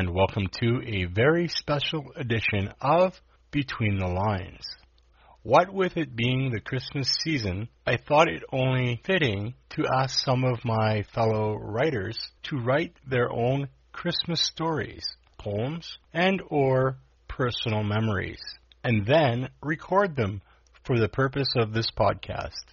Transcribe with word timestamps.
And 0.00 0.14
welcome 0.14 0.46
to 0.62 0.80
a 0.86 1.04
very 1.04 1.46
special 1.48 2.10
edition 2.16 2.72
of 2.80 3.20
Between 3.50 3.98
the 3.98 4.06
Lines. 4.06 4.66
What 5.42 5.74
with 5.74 5.98
it 5.98 6.16
being 6.16 6.50
the 6.50 6.60
Christmas 6.60 7.12
season, 7.22 7.68
I 7.86 7.98
thought 7.98 8.30
it 8.30 8.42
only 8.50 9.02
fitting 9.04 9.52
to 9.76 9.84
ask 9.94 10.24
some 10.24 10.42
of 10.42 10.64
my 10.64 11.02
fellow 11.14 11.54
writers 11.54 12.16
to 12.44 12.56
write 12.56 12.96
their 13.06 13.30
own 13.30 13.68
Christmas 13.92 14.40
stories, 14.40 15.06
poems, 15.36 15.98
and 16.14 16.40
or 16.48 16.96
personal 17.28 17.82
memories, 17.82 18.40
and 18.82 19.04
then 19.04 19.50
record 19.62 20.16
them 20.16 20.40
for 20.82 20.98
the 20.98 21.10
purpose 21.10 21.52
of 21.58 21.74
this 21.74 21.90
podcast. 21.90 22.64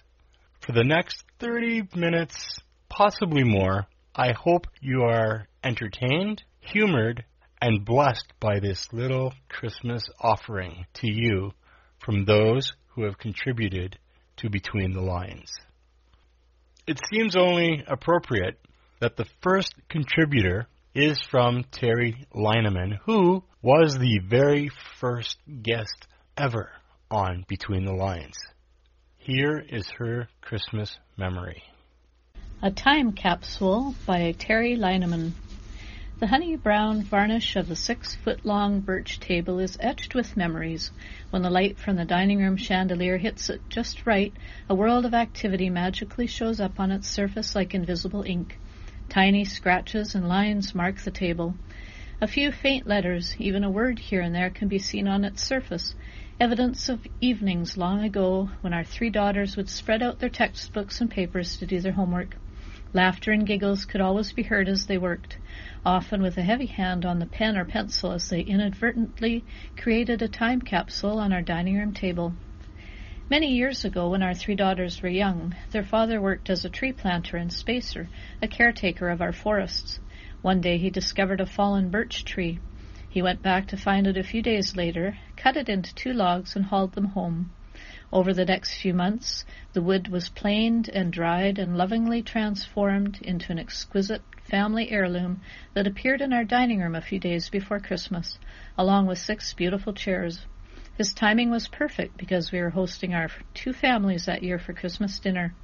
For 0.62 0.72
the 0.72 0.82
next 0.82 1.24
30 1.40 1.90
minutes, 1.94 2.58
possibly 2.88 3.44
more, 3.44 3.86
I 4.14 4.32
hope 4.32 4.66
you 4.80 5.02
are 5.02 5.46
entertained, 5.62 6.42
humored, 6.72 7.24
and 7.60 7.84
blessed 7.84 8.32
by 8.40 8.60
this 8.60 8.92
little 8.92 9.32
Christmas 9.48 10.02
offering 10.20 10.86
to 10.94 11.10
you 11.10 11.52
from 11.98 12.24
those 12.24 12.72
who 12.88 13.04
have 13.04 13.18
contributed 13.18 13.98
to 14.36 14.48
Between 14.48 14.92
the 14.92 15.00
Lines. 15.00 15.50
It 16.86 17.00
seems 17.10 17.36
only 17.36 17.82
appropriate 17.86 18.58
that 19.00 19.16
the 19.16 19.26
first 19.42 19.74
contributor 19.88 20.66
is 20.94 21.20
from 21.30 21.64
Terry 21.70 22.26
Lineman, 22.34 22.98
who 23.04 23.42
was 23.62 23.96
the 23.98 24.20
very 24.28 24.70
first 25.00 25.36
guest 25.62 26.06
ever 26.36 26.70
on 27.10 27.44
Between 27.48 27.84
the 27.84 27.92
Lines. 27.92 28.36
Here 29.16 29.58
is 29.58 29.88
her 29.98 30.28
Christmas 30.40 30.96
memory. 31.16 31.62
A 32.62 32.70
Time 32.70 33.12
Capsule 33.12 33.94
by 34.06 34.32
Terry 34.38 34.76
Lineman. 34.76 35.34
The 36.20 36.26
honey 36.26 36.56
brown 36.56 37.02
varnish 37.02 37.54
of 37.54 37.68
the 37.68 37.76
six 37.76 38.16
foot 38.16 38.44
long 38.44 38.80
birch 38.80 39.20
table 39.20 39.60
is 39.60 39.78
etched 39.78 40.16
with 40.16 40.36
memories. 40.36 40.90
When 41.30 41.42
the 41.42 41.48
light 41.50 41.78
from 41.78 41.94
the 41.94 42.04
dining 42.04 42.40
room 42.40 42.56
chandelier 42.56 43.18
hits 43.18 43.48
it 43.48 43.60
just 43.68 44.04
right, 44.04 44.32
a 44.68 44.74
world 44.74 45.06
of 45.06 45.14
activity 45.14 45.70
magically 45.70 46.26
shows 46.26 46.58
up 46.58 46.80
on 46.80 46.90
its 46.90 47.06
surface 47.06 47.54
like 47.54 47.72
invisible 47.72 48.24
ink. 48.24 48.58
Tiny 49.08 49.44
scratches 49.44 50.16
and 50.16 50.28
lines 50.28 50.74
mark 50.74 50.98
the 50.98 51.12
table. 51.12 51.54
A 52.20 52.26
few 52.26 52.50
faint 52.50 52.88
letters, 52.88 53.36
even 53.38 53.62
a 53.62 53.70
word 53.70 54.00
here 54.00 54.20
and 54.20 54.34
there, 54.34 54.50
can 54.50 54.66
be 54.66 54.80
seen 54.80 55.06
on 55.06 55.24
its 55.24 55.44
surface, 55.44 55.94
evidence 56.40 56.88
of 56.88 57.06
evenings 57.20 57.76
long 57.76 58.02
ago 58.02 58.50
when 58.60 58.74
our 58.74 58.82
three 58.82 59.10
daughters 59.10 59.56
would 59.56 59.68
spread 59.68 60.02
out 60.02 60.18
their 60.18 60.28
textbooks 60.28 61.00
and 61.00 61.12
papers 61.12 61.58
to 61.58 61.66
do 61.66 61.78
their 61.78 61.92
homework. 61.92 62.34
Laughter 62.94 63.32
and 63.32 63.46
giggles 63.46 63.84
could 63.84 64.00
always 64.00 64.32
be 64.32 64.42
heard 64.42 64.66
as 64.66 64.86
they 64.86 64.96
worked, 64.96 65.36
often 65.84 66.22
with 66.22 66.38
a 66.38 66.42
heavy 66.42 66.64
hand 66.64 67.04
on 67.04 67.18
the 67.18 67.26
pen 67.26 67.54
or 67.54 67.66
pencil 67.66 68.12
as 68.12 68.30
they 68.30 68.40
inadvertently 68.40 69.44
created 69.76 70.22
a 70.22 70.28
time 70.28 70.62
capsule 70.62 71.18
on 71.18 71.30
our 71.30 71.42
dining 71.42 71.76
room 71.76 71.92
table. 71.92 72.32
Many 73.28 73.52
years 73.52 73.84
ago, 73.84 74.08
when 74.08 74.22
our 74.22 74.32
three 74.32 74.54
daughters 74.54 75.02
were 75.02 75.10
young, 75.10 75.54
their 75.70 75.84
father 75.84 76.18
worked 76.18 76.48
as 76.48 76.64
a 76.64 76.70
tree 76.70 76.92
planter 76.92 77.36
and 77.36 77.52
spacer, 77.52 78.08
a 78.40 78.48
caretaker 78.48 79.10
of 79.10 79.20
our 79.20 79.34
forests. 79.34 80.00
One 80.40 80.62
day 80.62 80.78
he 80.78 80.88
discovered 80.88 81.42
a 81.42 81.46
fallen 81.46 81.90
birch 81.90 82.24
tree. 82.24 82.58
He 83.10 83.20
went 83.20 83.42
back 83.42 83.66
to 83.66 83.76
find 83.76 84.06
it 84.06 84.16
a 84.16 84.22
few 84.22 84.40
days 84.40 84.76
later, 84.76 85.18
cut 85.36 85.58
it 85.58 85.68
into 85.68 85.94
two 85.94 86.14
logs, 86.14 86.56
and 86.56 86.64
hauled 86.64 86.92
them 86.92 87.08
home. 87.08 87.50
Over 88.10 88.32
the 88.32 88.46
next 88.46 88.80
few 88.80 88.94
months, 88.94 89.44
the 89.74 89.82
wood 89.82 90.08
was 90.08 90.30
planed 90.30 90.88
and 90.88 91.12
dried 91.12 91.58
and 91.58 91.76
lovingly 91.76 92.22
transformed 92.22 93.20
into 93.20 93.52
an 93.52 93.58
exquisite 93.58 94.22
family 94.44 94.90
heirloom 94.90 95.42
that 95.74 95.86
appeared 95.86 96.22
in 96.22 96.32
our 96.32 96.44
dining 96.44 96.80
room 96.80 96.94
a 96.94 97.02
few 97.02 97.18
days 97.18 97.50
before 97.50 97.80
Christmas, 97.80 98.38
along 98.78 99.06
with 99.06 99.18
six 99.18 99.52
beautiful 99.52 99.92
chairs. 99.92 100.46
His 100.96 101.12
timing 101.12 101.50
was 101.50 101.68
perfect 101.68 102.16
because 102.16 102.50
we 102.50 102.60
were 102.60 102.70
hosting 102.70 103.12
our 103.12 103.28
two 103.52 103.74
families 103.74 104.24
that 104.24 104.42
year 104.42 104.58
for 104.58 104.72
Christmas 104.72 105.18
dinner. 105.18 105.54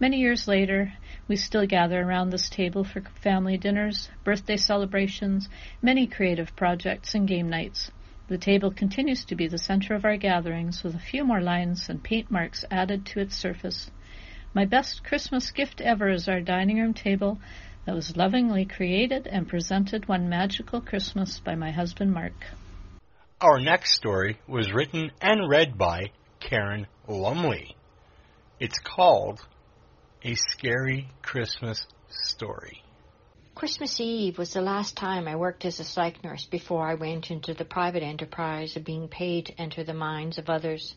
Many 0.00 0.18
years 0.18 0.48
later, 0.48 0.92
we 1.28 1.36
still 1.36 1.66
gather 1.66 2.02
around 2.02 2.30
this 2.30 2.50
table 2.50 2.82
for 2.82 3.02
family 3.22 3.56
dinners, 3.56 4.10
birthday 4.24 4.56
celebrations, 4.56 5.48
many 5.80 6.08
creative 6.08 6.56
projects, 6.56 7.14
and 7.14 7.28
game 7.28 7.48
nights. 7.48 7.92
The 8.28 8.36
table 8.36 8.70
continues 8.70 9.24
to 9.24 9.34
be 9.34 9.48
the 9.48 9.56
center 9.56 9.94
of 9.94 10.04
our 10.04 10.18
gatherings, 10.18 10.82
with 10.84 10.94
a 10.94 10.98
few 10.98 11.24
more 11.24 11.40
lines 11.40 11.88
and 11.88 12.02
paint 12.02 12.30
marks 12.30 12.62
added 12.70 13.06
to 13.06 13.20
its 13.20 13.34
surface. 13.34 13.90
My 14.52 14.66
best 14.66 15.02
Christmas 15.02 15.50
gift 15.50 15.80
ever 15.80 16.10
is 16.10 16.28
our 16.28 16.42
dining 16.42 16.78
room 16.78 16.92
table 16.92 17.38
that 17.86 17.94
was 17.94 18.18
lovingly 18.18 18.66
created 18.66 19.26
and 19.26 19.48
presented 19.48 20.08
one 20.08 20.28
magical 20.28 20.82
Christmas 20.82 21.40
by 21.40 21.54
my 21.54 21.70
husband 21.70 22.12
Mark. 22.12 22.34
Our 23.40 23.60
next 23.60 23.94
story 23.94 24.38
was 24.46 24.74
written 24.74 25.10
and 25.22 25.48
read 25.48 25.78
by 25.78 26.12
Karen 26.38 26.86
Lumley. 27.06 27.76
It's 28.60 28.78
called 28.78 29.40
A 30.22 30.34
Scary 30.34 31.08
Christmas 31.22 31.86
Story. 32.10 32.82
Christmas 33.58 33.98
Eve 33.98 34.38
was 34.38 34.52
the 34.52 34.60
last 34.60 34.96
time 34.96 35.26
I 35.26 35.34
worked 35.34 35.64
as 35.64 35.80
a 35.80 35.84
psych 35.84 36.22
nurse 36.22 36.44
before 36.44 36.86
I 36.86 36.94
went 36.94 37.28
into 37.32 37.54
the 37.54 37.64
private 37.64 38.04
enterprise 38.04 38.76
of 38.76 38.84
being 38.84 39.08
paid 39.08 39.46
to 39.46 39.60
enter 39.60 39.82
the 39.82 39.94
minds 39.94 40.38
of 40.38 40.48
others. 40.48 40.94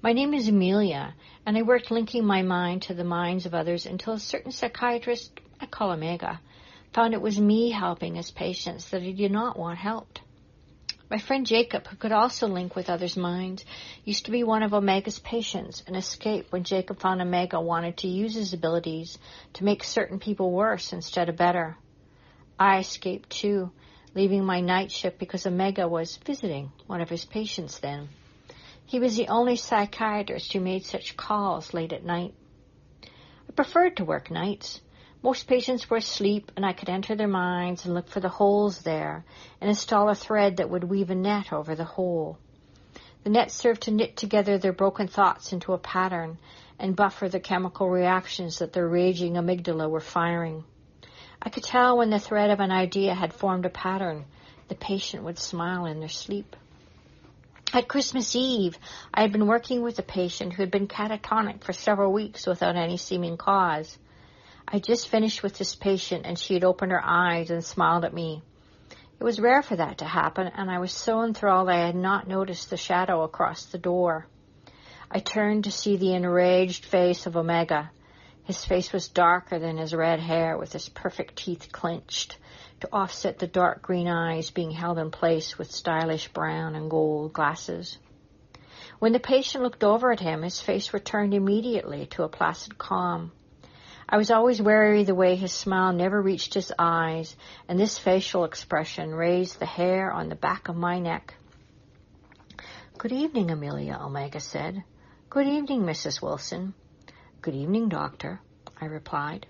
My 0.00 0.14
name 0.14 0.32
is 0.32 0.48
Amelia, 0.48 1.12
and 1.44 1.54
I 1.54 1.60
worked 1.60 1.90
linking 1.90 2.24
my 2.24 2.40
mind 2.40 2.80
to 2.84 2.94
the 2.94 3.04
minds 3.04 3.44
of 3.44 3.52
others 3.52 3.84
until 3.84 4.14
a 4.14 4.18
certain 4.18 4.52
psychiatrist, 4.52 5.38
I 5.60 5.66
call 5.66 5.90
Omega, 5.90 6.40
found 6.94 7.12
it 7.12 7.20
was 7.20 7.38
me 7.38 7.72
helping 7.72 8.14
his 8.14 8.30
patients 8.30 8.88
that 8.88 9.02
he 9.02 9.12
did 9.12 9.30
not 9.30 9.58
want 9.58 9.76
helped. 9.76 10.22
My 11.08 11.18
friend 11.18 11.46
Jacob, 11.46 11.86
who 11.86 11.96
could 11.96 12.10
also 12.10 12.48
link 12.48 12.74
with 12.74 12.90
others' 12.90 13.16
minds, 13.16 13.64
used 14.04 14.24
to 14.24 14.32
be 14.32 14.42
one 14.42 14.64
of 14.64 14.74
Omega's 14.74 15.20
patients 15.20 15.84
and 15.86 15.96
escaped 15.96 16.50
when 16.50 16.64
Jacob 16.64 16.98
found 16.98 17.22
Omega 17.22 17.60
wanted 17.60 17.98
to 17.98 18.08
use 18.08 18.34
his 18.34 18.52
abilities 18.52 19.16
to 19.52 19.64
make 19.64 19.84
certain 19.84 20.18
people 20.18 20.50
worse 20.50 20.92
instead 20.92 21.28
of 21.28 21.36
better. 21.36 21.76
I 22.58 22.80
escaped 22.80 23.30
too, 23.30 23.70
leaving 24.16 24.44
my 24.44 24.60
night 24.60 24.90
shift 24.90 25.20
because 25.20 25.46
Omega 25.46 25.86
was 25.86 26.16
visiting 26.16 26.72
one 26.88 27.00
of 27.00 27.08
his 27.08 27.24
patients 27.24 27.78
then. 27.78 28.08
He 28.84 28.98
was 28.98 29.16
the 29.16 29.28
only 29.28 29.54
psychiatrist 29.54 30.52
who 30.52 30.60
made 30.60 30.86
such 30.86 31.16
calls 31.16 31.72
late 31.72 31.92
at 31.92 32.04
night. 32.04 32.34
I 33.04 33.52
preferred 33.54 33.98
to 33.98 34.04
work 34.04 34.28
nights. 34.28 34.80
Most 35.26 35.48
patients 35.48 35.90
were 35.90 35.96
asleep, 35.96 36.52
and 36.54 36.64
I 36.64 36.72
could 36.72 36.88
enter 36.88 37.16
their 37.16 37.26
minds 37.26 37.84
and 37.84 37.94
look 37.94 38.06
for 38.06 38.20
the 38.20 38.28
holes 38.28 38.82
there 38.82 39.24
and 39.60 39.68
install 39.68 40.08
a 40.08 40.14
thread 40.14 40.58
that 40.58 40.70
would 40.70 40.84
weave 40.84 41.10
a 41.10 41.16
net 41.16 41.52
over 41.52 41.74
the 41.74 41.82
hole. 41.82 42.38
The 43.24 43.30
net 43.30 43.50
served 43.50 43.82
to 43.82 43.90
knit 43.90 44.16
together 44.16 44.56
their 44.56 44.72
broken 44.72 45.08
thoughts 45.08 45.52
into 45.52 45.72
a 45.72 45.78
pattern 45.78 46.38
and 46.78 46.94
buffer 46.94 47.28
the 47.28 47.40
chemical 47.40 47.90
reactions 47.90 48.60
that 48.60 48.72
their 48.72 48.86
raging 48.86 49.34
amygdala 49.34 49.90
were 49.90 49.98
firing. 49.98 50.62
I 51.42 51.50
could 51.50 51.64
tell 51.64 51.98
when 51.98 52.10
the 52.10 52.20
thread 52.20 52.50
of 52.50 52.60
an 52.60 52.70
idea 52.70 53.12
had 53.12 53.32
formed 53.34 53.66
a 53.66 53.68
pattern. 53.68 54.26
The 54.68 54.76
patient 54.76 55.24
would 55.24 55.40
smile 55.40 55.86
in 55.86 55.98
their 55.98 56.08
sleep. 56.08 56.54
At 57.72 57.88
Christmas 57.88 58.36
Eve, 58.36 58.78
I 59.12 59.22
had 59.22 59.32
been 59.32 59.48
working 59.48 59.82
with 59.82 59.98
a 59.98 60.04
patient 60.04 60.52
who 60.52 60.62
had 60.62 60.70
been 60.70 60.86
catatonic 60.86 61.64
for 61.64 61.72
several 61.72 62.12
weeks 62.12 62.46
without 62.46 62.76
any 62.76 62.96
seeming 62.96 63.36
cause. 63.36 63.98
I 64.68 64.80
just 64.80 65.08
finished 65.08 65.44
with 65.44 65.58
this 65.58 65.76
patient 65.76 66.26
and 66.26 66.36
she 66.36 66.54
had 66.54 66.64
opened 66.64 66.90
her 66.90 67.04
eyes 67.04 67.50
and 67.50 67.64
smiled 67.64 68.04
at 68.04 68.12
me. 68.12 68.42
It 69.18 69.22
was 69.22 69.40
rare 69.40 69.62
for 69.62 69.76
that 69.76 69.98
to 69.98 70.04
happen, 70.04 70.48
and 70.48 70.70
I 70.70 70.80
was 70.80 70.92
so 70.92 71.22
enthralled 71.22 71.70
I 71.70 71.86
had 71.86 71.94
not 71.94 72.26
noticed 72.26 72.68
the 72.68 72.76
shadow 72.76 73.22
across 73.22 73.64
the 73.66 73.78
door. 73.78 74.26
I 75.10 75.20
turned 75.20 75.64
to 75.64 75.70
see 75.70 75.96
the 75.96 76.14
enraged 76.14 76.84
face 76.84 77.26
of 77.26 77.36
Omega. 77.36 77.90
His 78.42 78.64
face 78.64 78.92
was 78.92 79.08
darker 79.08 79.58
than 79.60 79.78
his 79.78 79.94
red 79.94 80.18
hair, 80.18 80.58
with 80.58 80.72
his 80.72 80.88
perfect 80.88 81.36
teeth 81.36 81.70
clenched 81.70 82.36
to 82.80 82.88
offset 82.92 83.38
the 83.38 83.46
dark 83.46 83.82
green 83.82 84.08
eyes 84.08 84.50
being 84.50 84.72
held 84.72 84.98
in 84.98 85.12
place 85.12 85.56
with 85.56 85.70
stylish 85.70 86.28
brown 86.28 86.74
and 86.74 86.90
gold 86.90 87.32
glasses. 87.32 87.98
When 88.98 89.12
the 89.12 89.20
patient 89.20 89.62
looked 89.62 89.84
over 89.84 90.10
at 90.10 90.20
him, 90.20 90.42
his 90.42 90.60
face 90.60 90.92
returned 90.92 91.34
immediately 91.34 92.06
to 92.06 92.24
a 92.24 92.28
placid 92.28 92.76
calm. 92.76 93.32
I 94.08 94.18
was 94.18 94.30
always 94.30 94.62
wary 94.62 95.02
the 95.02 95.16
way 95.16 95.34
his 95.34 95.52
smile 95.52 95.92
never 95.92 96.22
reached 96.22 96.54
his 96.54 96.72
eyes, 96.78 97.34
and 97.68 97.78
this 97.78 97.98
facial 97.98 98.44
expression 98.44 99.12
raised 99.12 99.58
the 99.58 99.66
hair 99.66 100.12
on 100.12 100.28
the 100.28 100.36
back 100.36 100.68
of 100.68 100.76
my 100.76 101.00
neck. 101.00 101.34
Good 102.98 103.10
evening, 103.10 103.50
Amelia, 103.50 103.98
Omega 104.00 104.38
said. 104.38 104.84
Good 105.28 105.48
evening, 105.48 105.82
Mrs. 105.82 106.22
Wilson. 106.22 106.74
Good 107.42 107.56
evening, 107.56 107.88
Doctor, 107.88 108.40
I 108.80 108.84
replied. 108.84 109.46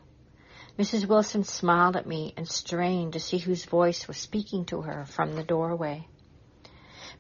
Mrs. 0.78 1.06
Wilson 1.06 1.44
smiled 1.44 1.96
at 1.96 2.06
me 2.06 2.32
and 2.38 2.48
strained 2.48 3.12
to 3.12 3.20
see 3.20 3.36
whose 3.36 3.66
voice 3.66 4.08
was 4.08 4.16
speaking 4.16 4.64
to 4.66 4.80
her 4.80 5.04
from 5.04 5.34
the 5.34 5.44
doorway. 5.44 6.08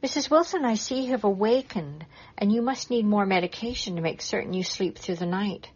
Mrs. 0.02 0.30
Wilson, 0.30 0.64
I 0.64 0.74
see 0.74 1.02
you 1.02 1.10
have 1.10 1.24
awakened, 1.24 2.06
and 2.38 2.50
you 2.50 2.62
must 2.62 2.90
need 2.90 3.04
more 3.04 3.26
medication 3.26 3.96
to 3.96 4.02
make 4.02 4.22
certain 4.22 4.54
you 4.54 4.62
sleep 4.62 4.96
through 4.96 5.16
the 5.16 5.26
night. 5.26 5.68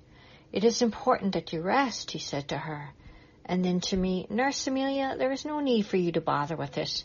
It 0.53 0.65
is 0.65 0.83
important 0.83 1.35
that 1.35 1.53
you 1.53 1.63
rest, 1.63 2.11
he 2.11 2.19
said 2.19 2.49
to 2.49 2.59
her, 2.59 2.93
And 3.45 3.65
then 3.65 3.81
to 3.83 3.97
me, 3.97 4.27
Nurse 4.29 4.67
Amelia, 4.67 5.15
there 5.17 5.31
is 5.31 5.45
no 5.45 5.61
need 5.61 5.87
for 5.87 5.97
you 5.97 6.11
to 6.13 6.21
bother 6.21 6.57
with 6.57 6.73
this. 6.73 7.05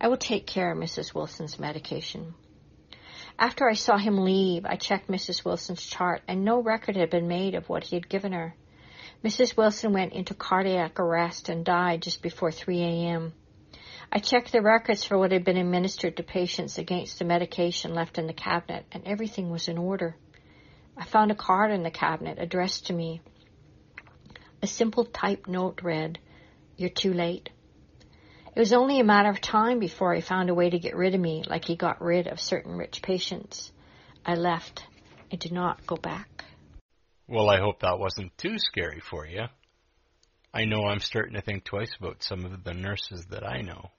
I 0.00 0.08
will 0.08 0.16
take 0.16 0.46
care 0.46 0.72
of 0.72 0.78
Mrs. 0.78 1.14
Wilson's 1.14 1.58
medication. 1.58 2.34
After 3.38 3.68
I 3.68 3.74
saw 3.74 3.98
him 3.98 4.24
leave, 4.24 4.64
I 4.64 4.76
checked 4.76 5.08
Mrs. 5.08 5.44
Wilson's 5.44 5.86
chart, 5.86 6.22
and 6.26 6.44
no 6.44 6.62
record 6.62 6.96
had 6.96 7.10
been 7.10 7.28
made 7.28 7.54
of 7.54 7.68
what 7.68 7.84
he 7.84 7.94
had 7.94 8.08
given 8.08 8.32
her. 8.32 8.54
Mrs. 9.22 9.56
Wilson 9.56 9.92
went 9.92 10.14
into 10.14 10.32
cardiac 10.32 10.98
arrest 10.98 11.48
and 11.48 11.64
died 11.64 12.02
just 12.02 12.22
before 12.22 12.50
3 12.50 12.80
a.m. 12.80 13.34
I 14.10 14.18
checked 14.18 14.52
the 14.52 14.62
records 14.62 15.04
for 15.04 15.18
what 15.18 15.32
had 15.32 15.44
been 15.44 15.58
administered 15.58 16.16
to 16.16 16.22
patients 16.22 16.78
against 16.78 17.18
the 17.18 17.26
medication 17.26 17.92
left 17.92 18.16
in 18.16 18.26
the 18.26 18.32
cabinet, 18.32 18.86
and 18.92 19.04
everything 19.04 19.50
was 19.50 19.68
in 19.68 19.76
order. 19.76 20.16
I 20.98 21.04
found 21.04 21.30
a 21.30 21.36
card 21.36 21.70
in 21.70 21.84
the 21.84 21.92
cabinet 21.92 22.38
addressed 22.40 22.86
to 22.86 22.92
me. 22.92 23.20
A 24.62 24.66
simple 24.66 25.04
typed 25.04 25.48
note 25.48 25.80
read, 25.82 26.18
You're 26.76 26.90
too 26.90 27.12
late. 27.12 27.50
It 28.56 28.58
was 28.58 28.72
only 28.72 28.98
a 28.98 29.04
matter 29.04 29.30
of 29.30 29.40
time 29.40 29.78
before 29.78 30.12
he 30.14 30.20
found 30.20 30.50
a 30.50 30.54
way 30.54 30.68
to 30.68 30.78
get 30.80 30.96
rid 30.96 31.14
of 31.14 31.20
me, 31.20 31.44
like 31.46 31.64
he 31.64 31.76
got 31.76 32.02
rid 32.02 32.26
of 32.26 32.40
certain 32.40 32.76
rich 32.76 33.00
patients. 33.00 33.70
I 34.26 34.34
left. 34.34 34.84
I 35.32 35.36
did 35.36 35.52
not 35.52 35.86
go 35.86 35.94
back. 35.94 36.44
Well, 37.28 37.48
I 37.48 37.58
hope 37.58 37.80
that 37.80 38.00
wasn't 38.00 38.36
too 38.36 38.58
scary 38.58 39.00
for 39.00 39.24
you. 39.24 39.44
I 40.52 40.64
know 40.64 40.82
I'm 40.82 40.98
starting 40.98 41.34
to 41.34 41.42
think 41.42 41.62
twice 41.62 41.94
about 42.00 42.24
some 42.24 42.44
of 42.44 42.64
the 42.64 42.74
nurses 42.74 43.24
that 43.30 43.46
I 43.46 43.60
know. 43.60 43.92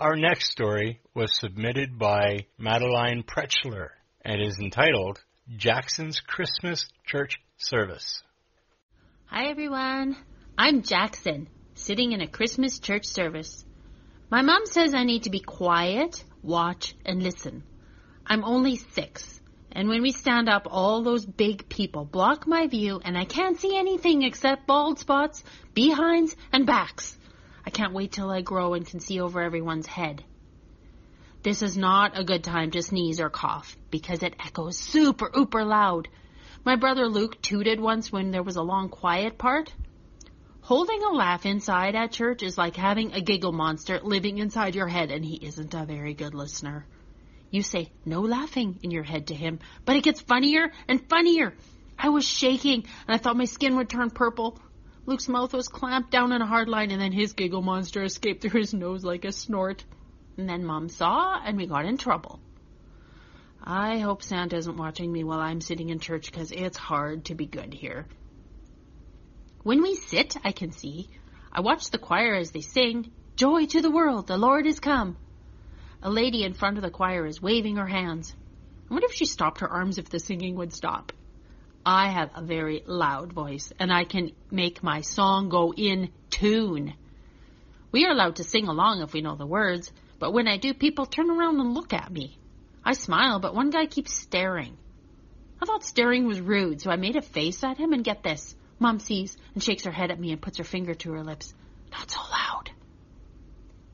Our 0.00 0.16
next 0.16 0.50
story 0.50 1.00
was 1.14 1.38
submitted 1.38 1.96
by 1.96 2.46
Madeline 2.58 3.22
Pretschler 3.22 3.90
and 4.22 4.42
is 4.42 4.58
entitled 4.58 5.22
Jackson's 5.50 6.20
Christmas 6.20 6.88
Church 7.04 7.38
Service. 7.58 8.22
Hi 9.26 9.50
everyone. 9.50 10.16
I'm 10.56 10.80
Jackson, 10.80 11.50
sitting 11.74 12.12
in 12.12 12.22
a 12.22 12.26
Christmas 12.26 12.78
church 12.78 13.04
service. 13.04 13.62
My 14.30 14.40
mom 14.40 14.64
says 14.64 14.94
I 14.94 15.04
need 15.04 15.24
to 15.24 15.30
be 15.30 15.40
quiet, 15.40 16.24
watch, 16.42 16.94
and 17.04 17.22
listen. 17.22 17.62
I'm 18.26 18.42
only 18.42 18.76
six, 18.76 19.38
and 19.70 19.90
when 19.90 20.00
we 20.00 20.12
stand 20.12 20.48
up, 20.48 20.66
all 20.70 21.02
those 21.02 21.26
big 21.26 21.68
people 21.68 22.06
block 22.06 22.46
my 22.46 22.66
view, 22.66 23.02
and 23.04 23.16
I 23.18 23.26
can't 23.26 23.60
see 23.60 23.76
anything 23.76 24.22
except 24.22 24.66
bald 24.66 24.98
spots, 24.98 25.44
behinds, 25.74 26.34
and 26.54 26.64
backs. 26.64 27.18
I 27.66 27.70
can't 27.70 27.92
wait 27.92 28.12
till 28.12 28.30
I 28.30 28.40
grow 28.40 28.72
and 28.72 28.86
can 28.86 28.98
see 28.98 29.20
over 29.20 29.42
everyone's 29.42 29.86
head. 29.86 30.24
This 31.44 31.60
is 31.60 31.76
not 31.76 32.18
a 32.18 32.24
good 32.24 32.42
time 32.42 32.70
to 32.70 32.80
sneeze 32.80 33.20
or 33.20 33.28
cough 33.28 33.76
because 33.90 34.22
it 34.22 34.34
echoes 34.40 34.78
super 34.78 35.30
ooper 35.36 35.62
loud. 35.62 36.08
My 36.64 36.76
brother 36.76 37.06
Luke 37.06 37.42
tooted 37.42 37.78
once 37.78 38.10
when 38.10 38.30
there 38.30 38.42
was 38.42 38.56
a 38.56 38.62
long 38.62 38.88
quiet 38.88 39.36
part. 39.36 39.70
Holding 40.62 41.02
a 41.02 41.12
laugh 41.12 41.44
inside 41.44 41.96
at 41.96 42.12
church 42.12 42.42
is 42.42 42.56
like 42.56 42.76
having 42.76 43.12
a 43.12 43.20
giggle 43.20 43.52
monster 43.52 44.00
living 44.02 44.38
inside 44.38 44.74
your 44.74 44.88
head, 44.88 45.10
and 45.10 45.22
he 45.22 45.36
isn't 45.36 45.74
a 45.74 45.84
very 45.84 46.14
good 46.14 46.32
listener. 46.32 46.86
You 47.50 47.60
say 47.60 47.92
no 48.06 48.22
laughing 48.22 48.78
in 48.82 48.90
your 48.90 49.02
head 49.02 49.26
to 49.26 49.34
him, 49.34 49.58
but 49.84 49.96
it 49.96 50.02
gets 50.02 50.22
funnier 50.22 50.72
and 50.88 51.06
funnier. 51.10 51.52
I 51.98 52.08
was 52.08 52.24
shaking, 52.26 52.86
and 53.06 53.14
I 53.14 53.18
thought 53.18 53.36
my 53.36 53.44
skin 53.44 53.76
would 53.76 53.90
turn 53.90 54.08
purple. 54.08 54.58
Luke's 55.04 55.28
mouth 55.28 55.52
was 55.52 55.68
clamped 55.68 56.10
down 56.10 56.32
in 56.32 56.40
a 56.40 56.46
hard 56.46 56.70
line, 56.70 56.90
and 56.90 57.02
then 57.02 57.12
his 57.12 57.34
giggle 57.34 57.60
monster 57.60 58.02
escaped 58.02 58.40
through 58.40 58.58
his 58.58 58.72
nose 58.72 59.04
like 59.04 59.26
a 59.26 59.32
snort. 59.32 59.84
And 60.36 60.48
then 60.48 60.64
Mom 60.64 60.88
saw, 60.88 61.40
and 61.44 61.56
we 61.56 61.66
got 61.66 61.84
in 61.84 61.96
trouble. 61.96 62.40
I 63.62 63.98
hope 63.98 64.22
Santa 64.22 64.56
isn't 64.56 64.76
watching 64.76 65.10
me 65.10 65.24
while 65.24 65.40
I'm 65.40 65.60
sitting 65.60 65.90
in 65.90 66.00
church 66.00 66.30
because 66.30 66.52
it's 66.52 66.76
hard 66.76 67.26
to 67.26 67.34
be 67.34 67.46
good 67.46 67.72
here. 67.72 68.06
When 69.62 69.80
we 69.80 69.94
sit, 69.94 70.36
I 70.44 70.52
can 70.52 70.72
see. 70.72 71.08
I 71.50 71.60
watch 71.60 71.90
the 71.90 71.98
choir 71.98 72.34
as 72.34 72.50
they 72.50 72.60
sing, 72.60 73.10
Joy 73.36 73.66
to 73.66 73.80
the 73.80 73.90
world, 73.90 74.26
the 74.26 74.36
Lord 74.36 74.66
is 74.66 74.78
come. 74.78 75.16
A 76.02 76.10
lady 76.10 76.44
in 76.44 76.52
front 76.54 76.76
of 76.76 76.82
the 76.82 76.90
choir 76.90 77.26
is 77.26 77.40
waving 77.40 77.76
her 77.76 77.86
hands. 77.86 78.34
I 78.88 78.92
wonder 78.92 79.06
if 79.06 79.14
she 79.14 79.24
stopped 79.24 79.60
her 79.60 79.68
arms 79.68 79.98
if 79.98 80.08
the 80.08 80.20
singing 80.20 80.56
would 80.56 80.72
stop. 80.72 81.12
I 81.86 82.10
have 82.10 82.30
a 82.34 82.42
very 82.42 82.82
loud 82.86 83.32
voice, 83.32 83.72
and 83.78 83.92
I 83.92 84.04
can 84.04 84.32
make 84.50 84.82
my 84.82 85.00
song 85.00 85.48
go 85.48 85.72
in 85.72 86.10
tune. 86.30 86.94
We 87.90 88.04
are 88.04 88.12
allowed 88.12 88.36
to 88.36 88.44
sing 88.44 88.68
along 88.68 89.00
if 89.00 89.12
we 89.12 89.22
know 89.22 89.36
the 89.36 89.46
words, 89.46 89.90
but 90.18 90.32
when 90.32 90.48
I 90.48 90.56
do, 90.56 90.74
people 90.74 91.06
turn 91.06 91.30
around 91.30 91.60
and 91.60 91.74
look 91.74 91.92
at 91.92 92.12
me. 92.12 92.38
I 92.84 92.92
smile, 92.92 93.40
but 93.40 93.54
one 93.54 93.70
guy 93.70 93.86
keeps 93.86 94.12
staring. 94.12 94.76
I 95.60 95.66
thought 95.66 95.84
staring 95.84 96.26
was 96.26 96.40
rude, 96.40 96.80
so 96.80 96.90
I 96.90 96.96
made 96.96 97.16
a 97.16 97.22
face 97.22 97.64
at 97.64 97.78
him, 97.78 97.92
and 97.92 98.04
get 98.04 98.22
this. 98.22 98.54
Mom 98.78 98.98
sees 98.98 99.36
and 99.54 99.62
shakes 99.62 99.84
her 99.84 99.92
head 99.92 100.10
at 100.10 100.20
me 100.20 100.32
and 100.32 100.42
puts 100.42 100.58
her 100.58 100.64
finger 100.64 100.94
to 100.94 101.12
her 101.12 101.24
lips. 101.24 101.54
Not 101.90 102.10
so 102.10 102.20
loud. 102.20 102.70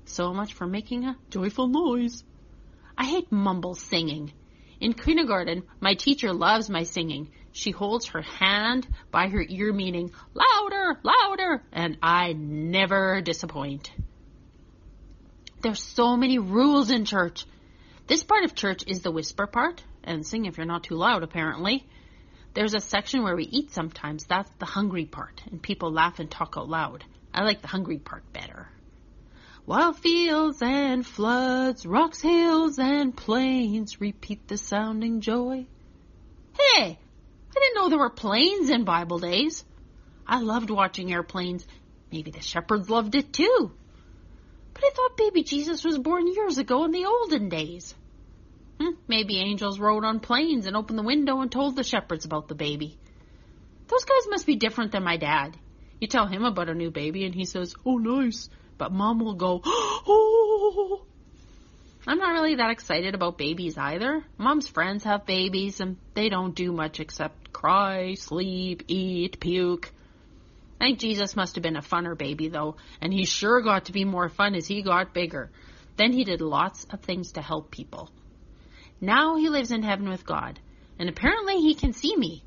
So 0.05 0.35
much 0.35 0.55
for 0.55 0.67
making 0.67 1.05
a 1.05 1.17
joyful 1.31 1.69
noise. 1.69 2.25
I 2.99 3.05
hate 3.05 3.31
mumble 3.31 3.75
singing. 3.75 4.33
In 4.81 4.95
kindergarten, 4.95 5.63
my 5.81 5.95
teacher 5.95 6.33
loves 6.33 6.71
my 6.71 6.83
singing. 6.83 7.31
She 7.53 7.71
holds 7.71 8.07
her 8.07 8.23
hand 8.23 8.89
by 9.11 9.29
her 9.29 9.45
ear, 9.47 9.73
meaning 9.73 10.11
louder, 10.35 10.99
louder, 11.03 11.63
and 11.73 11.99
I 12.03 12.33
never 12.33 13.21
disappoint. 13.21 13.93
There's 15.63 15.83
so 15.83 16.17
many 16.17 16.39
rules 16.39 16.91
in 16.91 17.05
church. 17.05 17.45
This 18.07 18.25
part 18.25 18.45
of 18.45 18.55
church 18.55 18.83
is 18.87 19.01
the 19.01 19.11
whisper 19.11 19.47
part, 19.47 19.83
and 20.03 20.27
sing 20.27 20.47
if 20.47 20.57
you're 20.57 20.67
not 20.67 20.85
too 20.85 20.95
loud, 20.95 21.23
apparently. 21.23 21.87
There's 22.55 22.75
a 22.75 22.81
section 22.81 23.23
where 23.23 23.37
we 23.37 23.45
eat 23.45 23.71
sometimes. 23.71 24.25
That's 24.25 24.51
the 24.59 24.65
hungry 24.65 25.05
part, 25.05 25.43
and 25.51 25.63
people 25.63 25.93
laugh 25.93 26.19
and 26.19 26.31
talk 26.31 26.55
out 26.57 26.69
loud. 26.69 27.05
I 27.35 27.45
like 27.45 27.61
the 27.61 27.69
hungry 27.69 27.99
part 27.99 28.25
better. 28.33 28.69
While 29.67 29.93
fields 29.93 30.63
and 30.63 31.07
floods, 31.07 31.85
rocks, 31.85 32.23
hills, 32.23 32.79
and 32.79 33.15
plains 33.15 34.01
repeat 34.01 34.49
the 34.49 34.57
sounding 34.57 35.21
joy. 35.21 35.67
Hey, 36.59 36.99
I 36.99 37.55
didn't 37.55 37.75
know 37.75 37.89
there 37.91 37.99
were 37.99 38.11
planes 38.11 38.71
in 38.71 38.85
Bible 38.85 39.19
days. 39.19 39.63
I 40.27 40.41
loved 40.41 40.71
watching 40.71 41.13
airplanes. 41.13 41.67
Maybe 42.11 42.31
the 42.31 42.41
shepherds 42.41 42.89
loved 42.89 43.15
it 43.15 43.33
too. 43.33 43.73
But 44.75 44.85
I 44.85 44.91
thought 44.95 45.17
baby 45.17 45.43
Jesus 45.43 45.85
was 45.85 45.99
born 45.99 46.27
years 46.27 46.59
ago 46.59 46.85
in 46.85 46.91
the 46.91 47.07
olden 47.07 47.49
days. 47.49 47.95
Hmm, 48.81 48.95
maybe 49.09 49.39
angels 49.39 49.79
rode 49.79 50.05
on 50.05 50.21
planes 50.21 50.67
and 50.67 50.77
opened 50.77 50.99
the 50.99 51.05
window 51.05 51.41
and 51.41 51.53
told 51.53 51.77
the 51.77 51.85
shepherds 51.85 52.25
about 52.25 52.49
the 52.49 52.55
baby. 52.55 52.99
Those 53.89 54.05
guys 54.05 54.29
must 54.29 54.47
be 54.47 54.57
different 54.57 54.93
than 54.93 55.05
my 55.05 55.17
dad. 55.17 55.59
You 56.01 56.09
tell 56.09 56.27
him 56.27 56.45
about 56.45 56.71
a 56.71 56.75
new 56.75 56.91
baby 56.91 57.25
and 57.25 57.35
he 57.35 57.45
says, 57.45 57.75
oh 57.85 57.99
nice. 57.99 58.49
But 58.79 58.93
mom 58.93 59.19
will 59.19 59.35
go, 59.35 59.61
oh. 59.65 61.05
I'm 62.07 62.19
not 62.19 62.33
really 62.33 62.55
that 62.55 62.71
excited 62.71 63.15
about 63.15 63.37
babies 63.37 63.77
either. 63.77 64.25
Mom's 64.39 64.67
friends 64.67 65.05
have 65.05 65.27
babies 65.27 65.81
and 65.81 65.99
they 66.15 66.31
don't 66.31 66.55
do 66.55 66.73
much 66.73 66.99
except 67.01 67.53
cry, 67.53 68.15
sleep, 68.15 68.85
eat, 68.89 69.39
puke. 69.39 69.93
I 70.81 70.87
think 70.87 70.99
Jesus 70.99 71.37
must 71.37 71.57
have 71.57 71.63
been 71.63 71.77
a 71.77 71.83
funner 71.83 72.17
baby 72.17 72.49
though, 72.49 72.77
and 73.03 73.13
he 73.13 73.27
sure 73.27 73.61
got 73.61 73.87
to 73.87 73.93
be 73.93 74.05
more 74.07 74.31
fun 74.31 74.55
as 74.55 74.67
he 74.67 74.83
got 74.83 75.13
bigger. 75.13 75.51
Then 75.97 76.13
he 76.13 76.25
did 76.25 76.41
lots 76.41 76.87
of 76.91 77.01
things 77.01 77.33
to 77.33 77.43
help 77.43 77.71
people. 77.71 78.11
Now 79.01 79.37
he 79.37 79.51
lives 79.51 79.73
in 79.73 79.83
heaven 79.83 80.09
with 80.09 80.25
God, 80.25 80.59
and 80.99 81.09
apparently 81.09 81.57
he 81.57 81.75
can 81.75 81.93
see 81.93 82.17
me. 82.17 82.43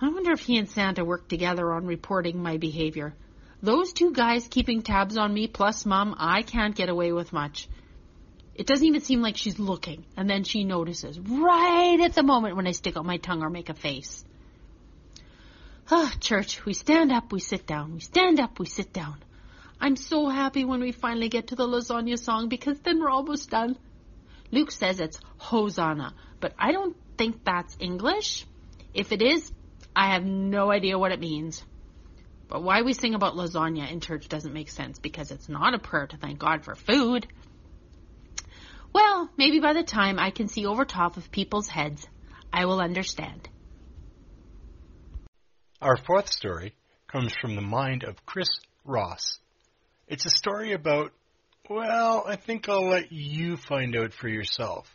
I 0.00 0.08
wonder 0.08 0.32
if 0.32 0.40
he 0.40 0.58
and 0.58 0.68
Santa 0.68 1.04
work 1.04 1.28
together 1.28 1.72
on 1.72 1.86
reporting 1.86 2.42
my 2.42 2.56
behavior. 2.56 3.14
Those 3.62 3.92
two 3.92 4.12
guys 4.12 4.48
keeping 4.48 4.82
tabs 4.82 5.16
on 5.16 5.32
me 5.32 5.46
plus 5.46 5.86
mom, 5.86 6.16
I 6.18 6.42
can't 6.42 6.74
get 6.74 6.88
away 6.88 7.12
with 7.12 7.32
much. 7.32 7.68
It 8.56 8.66
doesn't 8.66 8.84
even 8.84 9.00
seem 9.00 9.22
like 9.22 9.36
she's 9.36 9.60
looking, 9.60 10.04
and 10.16 10.28
then 10.28 10.42
she 10.42 10.64
notices 10.64 11.20
right 11.20 12.00
at 12.00 12.14
the 12.14 12.24
moment 12.24 12.56
when 12.56 12.66
I 12.66 12.72
stick 12.72 12.96
out 12.96 13.04
my 13.04 13.18
tongue 13.18 13.42
or 13.42 13.50
make 13.50 13.68
a 13.68 13.74
face. 13.74 14.24
Ah, 15.90 16.12
church, 16.20 16.64
we 16.64 16.74
stand 16.74 17.12
up, 17.12 17.32
we 17.32 17.40
sit 17.40 17.66
down. 17.66 17.94
We 17.94 18.00
stand 18.00 18.40
up, 18.40 18.58
we 18.58 18.66
sit 18.66 18.92
down. 18.92 19.16
I'm 19.80 19.96
so 19.96 20.28
happy 20.28 20.64
when 20.64 20.80
we 20.80 20.92
finally 20.92 21.28
get 21.28 21.48
to 21.48 21.56
the 21.56 21.66
lasagna 21.66 22.18
song 22.18 22.48
because 22.48 22.78
then 22.80 23.00
we're 23.00 23.10
almost 23.10 23.50
done. 23.50 23.76
Luke 24.52 24.70
says 24.70 25.00
it's 25.00 25.18
Hosanna, 25.38 26.14
but 26.40 26.54
I 26.58 26.72
don't 26.72 26.96
think 27.18 27.44
that's 27.44 27.76
English. 27.80 28.46
If 28.94 29.10
it 29.10 29.22
is, 29.22 29.50
I 29.96 30.12
have 30.12 30.24
no 30.24 30.70
idea 30.70 30.98
what 30.98 31.10
it 31.10 31.20
means. 31.20 31.64
But 32.48 32.62
why 32.62 32.82
we 32.82 32.92
sing 32.92 33.14
about 33.14 33.34
lasagna 33.34 33.90
in 33.90 34.00
church 34.00 34.28
doesn't 34.28 34.52
make 34.52 34.68
sense 34.68 34.98
because 34.98 35.30
it's 35.30 35.48
not 35.48 35.74
a 35.74 35.78
prayer 35.78 36.06
to 36.06 36.16
thank 36.16 36.38
God 36.38 36.64
for 36.64 36.74
food. 36.74 37.26
Well, 38.92 39.30
maybe 39.36 39.58
by 39.58 39.72
the 39.72 39.82
time 39.82 40.18
I 40.18 40.30
can 40.30 40.48
see 40.48 40.66
over 40.66 40.84
top 40.84 41.16
of 41.16 41.32
people's 41.32 41.68
heads, 41.68 42.06
I 42.52 42.66
will 42.66 42.80
understand. 42.80 43.48
Our 45.82 45.96
fourth 45.96 46.32
story 46.32 46.76
comes 47.08 47.34
from 47.40 47.56
the 47.56 47.60
mind 47.60 48.04
of 48.04 48.24
Chris 48.24 48.48
Ross. 48.84 49.40
It's 50.06 50.24
a 50.24 50.30
story 50.30 50.74
about, 50.74 51.10
well, 51.68 52.22
I 52.24 52.36
think 52.36 52.68
I'll 52.68 52.88
let 52.88 53.10
you 53.10 53.56
find 53.56 53.96
out 53.96 54.12
for 54.12 54.28
yourself. 54.28 54.86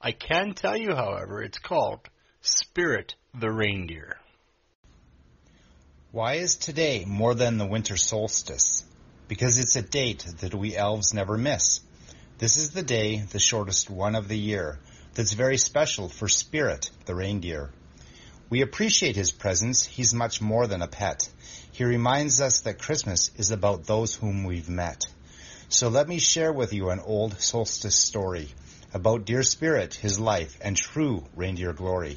I 0.00 0.12
can 0.12 0.54
tell 0.54 0.76
you, 0.76 0.94
however, 0.94 1.42
it's 1.42 1.58
called 1.58 2.08
Spirit 2.40 3.16
the 3.34 3.50
Reindeer. 3.50 4.16
Why 6.12 6.34
is 6.34 6.54
today 6.54 7.04
more 7.04 7.34
than 7.34 7.58
the 7.58 7.66
winter 7.66 7.96
solstice? 7.96 8.84
Because 9.26 9.58
it's 9.58 9.74
a 9.74 9.82
date 9.82 10.24
that 10.38 10.54
we 10.54 10.76
elves 10.76 11.12
never 11.12 11.36
miss. 11.36 11.80
This 12.38 12.58
is 12.58 12.70
the 12.70 12.84
day, 12.84 13.22
the 13.22 13.40
shortest 13.40 13.90
one 13.90 14.14
of 14.14 14.28
the 14.28 14.38
year, 14.38 14.78
that's 15.14 15.32
very 15.32 15.56
special 15.56 16.08
for 16.08 16.28
Spirit, 16.28 16.90
the 17.06 17.16
reindeer. 17.16 17.72
We 18.50 18.62
appreciate 18.62 19.14
his 19.14 19.30
presence. 19.30 19.84
He's 19.84 20.14
much 20.14 20.40
more 20.40 20.66
than 20.66 20.80
a 20.80 20.88
pet. 20.88 21.28
He 21.70 21.84
reminds 21.84 22.40
us 22.40 22.62
that 22.62 22.78
Christmas 22.78 23.30
is 23.36 23.50
about 23.50 23.84
those 23.84 24.14
whom 24.14 24.44
we've 24.44 24.70
met. 24.70 25.04
So 25.68 25.90
let 25.90 26.08
me 26.08 26.18
share 26.18 26.50
with 26.50 26.72
you 26.72 26.88
an 26.88 26.98
old 26.98 27.38
solstice 27.42 27.94
story 27.94 28.48
about 28.94 29.26
dear 29.26 29.42
Spirit, 29.42 29.92
his 29.92 30.18
life, 30.18 30.56
and 30.62 30.74
true 30.74 31.26
reindeer 31.36 31.74
glory. 31.74 32.16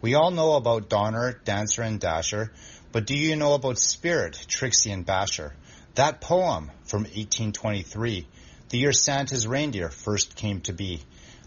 We 0.00 0.14
all 0.14 0.30
know 0.30 0.54
about 0.54 0.88
Donner, 0.88 1.40
Dancer, 1.44 1.82
and 1.82 1.98
Dasher, 1.98 2.52
but 2.92 3.06
do 3.06 3.16
you 3.16 3.34
know 3.34 3.54
about 3.54 3.80
Spirit, 3.80 4.38
Trixie, 4.46 4.92
and 4.92 5.04
Basher? 5.04 5.52
That 5.96 6.20
poem 6.20 6.70
from 6.84 7.02
1823, 7.02 8.28
the 8.68 8.78
year 8.78 8.92
Santa's 8.92 9.48
reindeer 9.48 9.90
first 9.90 10.36
came 10.36 10.60
to 10.60 10.72
be. 10.72 11.02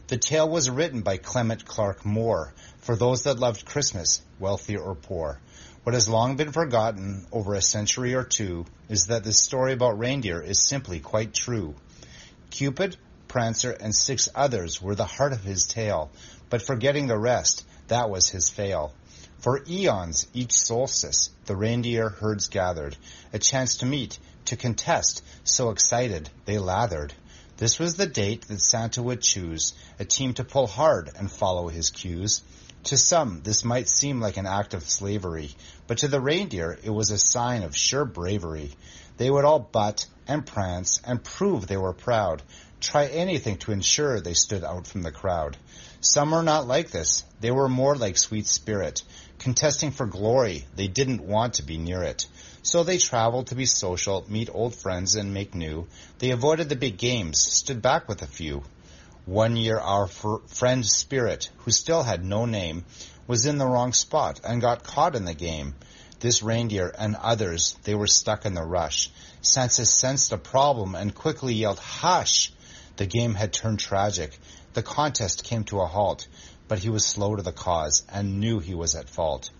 The 0.07 0.17
tale 0.17 0.49
was 0.49 0.69
written 0.69 1.01
by 1.01 1.17
Clement 1.17 1.63
Clarke 1.63 2.03
Moore 2.03 2.53
for 2.81 2.95
those 2.95 3.23
that 3.23 3.39
loved 3.39 3.65
Christmas, 3.65 4.21
wealthy 4.39 4.77
or 4.77 4.95
poor. 4.95 5.39
What 5.83 5.93
has 5.93 6.09
long 6.09 6.35
been 6.35 6.51
forgotten 6.51 7.25
over 7.31 7.53
a 7.53 7.61
century 7.61 8.13
or 8.15 8.23
two 8.23 8.65
is 8.89 9.07
that 9.07 9.23
this 9.23 9.41
story 9.41 9.73
about 9.73 9.97
reindeer 9.97 10.41
is 10.41 10.67
simply 10.67 10.99
quite 10.99 11.33
true. 11.33 11.75
Cupid, 12.49 12.97
Prancer, 13.27 13.71
and 13.71 13.95
six 13.95 14.27
others 14.33 14.81
were 14.81 14.95
the 14.95 15.05
heart 15.05 15.33
of 15.33 15.43
his 15.43 15.65
tale, 15.65 16.11
but 16.49 16.61
forgetting 16.61 17.07
the 17.07 17.17
rest, 17.17 17.65
that 17.87 18.09
was 18.09 18.29
his 18.29 18.49
fail. 18.49 18.93
For 19.39 19.63
eons, 19.69 20.27
each 20.33 20.51
solstice, 20.51 21.29
the 21.45 21.55
reindeer 21.55 22.09
herds 22.09 22.49
gathered, 22.49 22.97
a 23.31 23.39
chance 23.39 23.77
to 23.77 23.85
meet, 23.85 24.19
to 24.45 24.57
contest, 24.57 25.23
so 25.43 25.69
excited 25.69 26.29
they 26.45 26.57
lathered. 26.57 27.13
This 27.57 27.79
was 27.79 27.95
the 27.95 28.07
date 28.07 28.47
that 28.47 28.61
Santa 28.61 29.01
would 29.01 29.21
choose, 29.21 29.73
a 29.99 30.05
team 30.05 30.33
to 30.35 30.43
pull 30.43 30.67
hard 30.67 31.09
and 31.17 31.31
follow 31.31 31.67
his 31.67 31.89
cues. 31.89 32.41
To 32.85 32.97
some, 32.97 33.41
this 33.43 33.65
might 33.65 33.89
seem 33.89 34.21
like 34.21 34.37
an 34.37 34.45
act 34.45 34.73
of 34.73 34.89
slavery, 34.89 35.55
but 35.85 35.99
to 35.99 36.07
the 36.07 36.21
reindeer, 36.21 36.79
it 36.83 36.89
was 36.89 37.11
a 37.11 37.17
sign 37.17 37.63
of 37.63 37.75
sure 37.75 38.05
bravery. 38.05 38.71
They 39.17 39.29
would 39.29 39.43
all 39.43 39.59
butt 39.59 40.05
and 40.27 40.45
prance 40.45 41.01
and 41.03 41.23
prove 41.23 41.67
they 41.67 41.77
were 41.77 41.93
proud, 41.93 42.41
try 42.79 43.07
anything 43.07 43.57
to 43.57 43.73
ensure 43.73 44.21
they 44.21 44.33
stood 44.33 44.63
out 44.63 44.87
from 44.87 45.01
the 45.01 45.11
crowd. 45.11 45.57
Some 45.99 46.31
were 46.31 46.41
not 46.41 46.67
like 46.67 46.91
this. 46.91 47.25
They 47.41 47.51
were 47.51 47.67
more 47.67 47.95
like 47.95 48.17
sweet 48.17 48.47
spirit, 48.47 49.03
contesting 49.39 49.91
for 49.91 50.05
glory. 50.05 50.65
They 50.75 50.87
didn't 50.87 51.21
want 51.21 51.55
to 51.55 51.63
be 51.63 51.77
near 51.77 52.03
it. 52.03 52.25
So 52.63 52.83
they 52.83 52.97
traveled 52.97 53.47
to 53.47 53.55
be 53.55 53.65
social, 53.65 54.25
meet 54.29 54.49
old 54.51 54.73
friends, 54.73 55.15
and 55.15 55.33
make 55.33 55.53
new. 55.53 55.87
They 56.19 56.31
avoided 56.31 56.69
the 56.69 56.75
big 56.77 56.97
games, 56.97 57.39
stood 57.39 57.81
back 57.81 58.07
with 58.07 58.21
a 58.21 58.27
few. 58.27 58.63
One 59.29 59.57
year 59.57 59.77
our 59.77 60.07
fr- 60.07 60.37
friend 60.47 60.83
Spirit, 60.83 61.51
who 61.57 61.69
still 61.69 62.01
had 62.01 62.25
no 62.25 62.47
name, 62.47 62.83
was 63.27 63.45
in 63.45 63.59
the 63.59 63.67
wrong 63.67 63.93
spot 63.93 64.39
and 64.43 64.59
got 64.59 64.83
caught 64.83 65.15
in 65.15 65.25
the 65.25 65.35
game. 65.35 65.75
This 66.19 66.41
reindeer 66.41 66.91
and 66.97 67.15
others, 67.15 67.75
they 67.83 67.93
were 67.93 68.07
stuck 68.07 68.47
in 68.47 68.55
the 68.55 68.63
rush. 68.63 69.11
Santa 69.43 69.85
sensed 69.85 70.31
a 70.31 70.39
problem 70.39 70.95
and 70.95 71.13
quickly 71.13 71.53
yelled, 71.53 71.77
hush! 71.77 72.51
The 72.97 73.05
game 73.05 73.35
had 73.35 73.53
turned 73.53 73.79
tragic. 73.79 74.35
The 74.73 74.81
contest 74.81 75.43
came 75.43 75.63
to 75.65 75.81
a 75.81 75.85
halt, 75.85 76.27
but 76.67 76.79
he 76.79 76.89
was 76.89 77.05
slow 77.05 77.35
to 77.35 77.43
the 77.43 77.51
cause 77.51 78.01
and 78.09 78.39
knew 78.39 78.57
he 78.57 78.73
was 78.73 78.95
at 78.95 79.11
fault. 79.11 79.51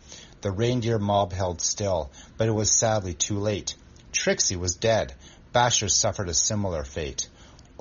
The 0.42 0.50
reindeer 0.50 0.98
mob 0.98 1.32
held 1.32 1.62
still, 1.62 2.10
but 2.38 2.48
it 2.48 2.56
was 2.56 2.76
sadly 2.76 3.14
too 3.14 3.38
late. 3.38 3.76
Trixie 4.14 4.56
was 4.56 4.74
dead. 4.74 5.14
Basher 5.54 5.90
suffered 5.90 6.28
a 6.28 6.34
similar 6.34 6.84
fate. 6.84 7.30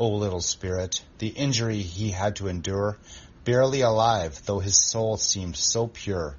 O 0.01 0.11
little 0.11 0.41
spirit, 0.41 1.03
the 1.19 1.27
injury 1.27 1.83
he 1.83 2.13
had 2.13 2.37
to 2.37 2.47
endure, 2.47 2.97
barely 3.45 3.81
alive, 3.81 4.41
though 4.47 4.61
his 4.61 4.79
soul 4.79 5.17
seemed 5.17 5.57
so 5.57 5.89
pure. 5.89 6.37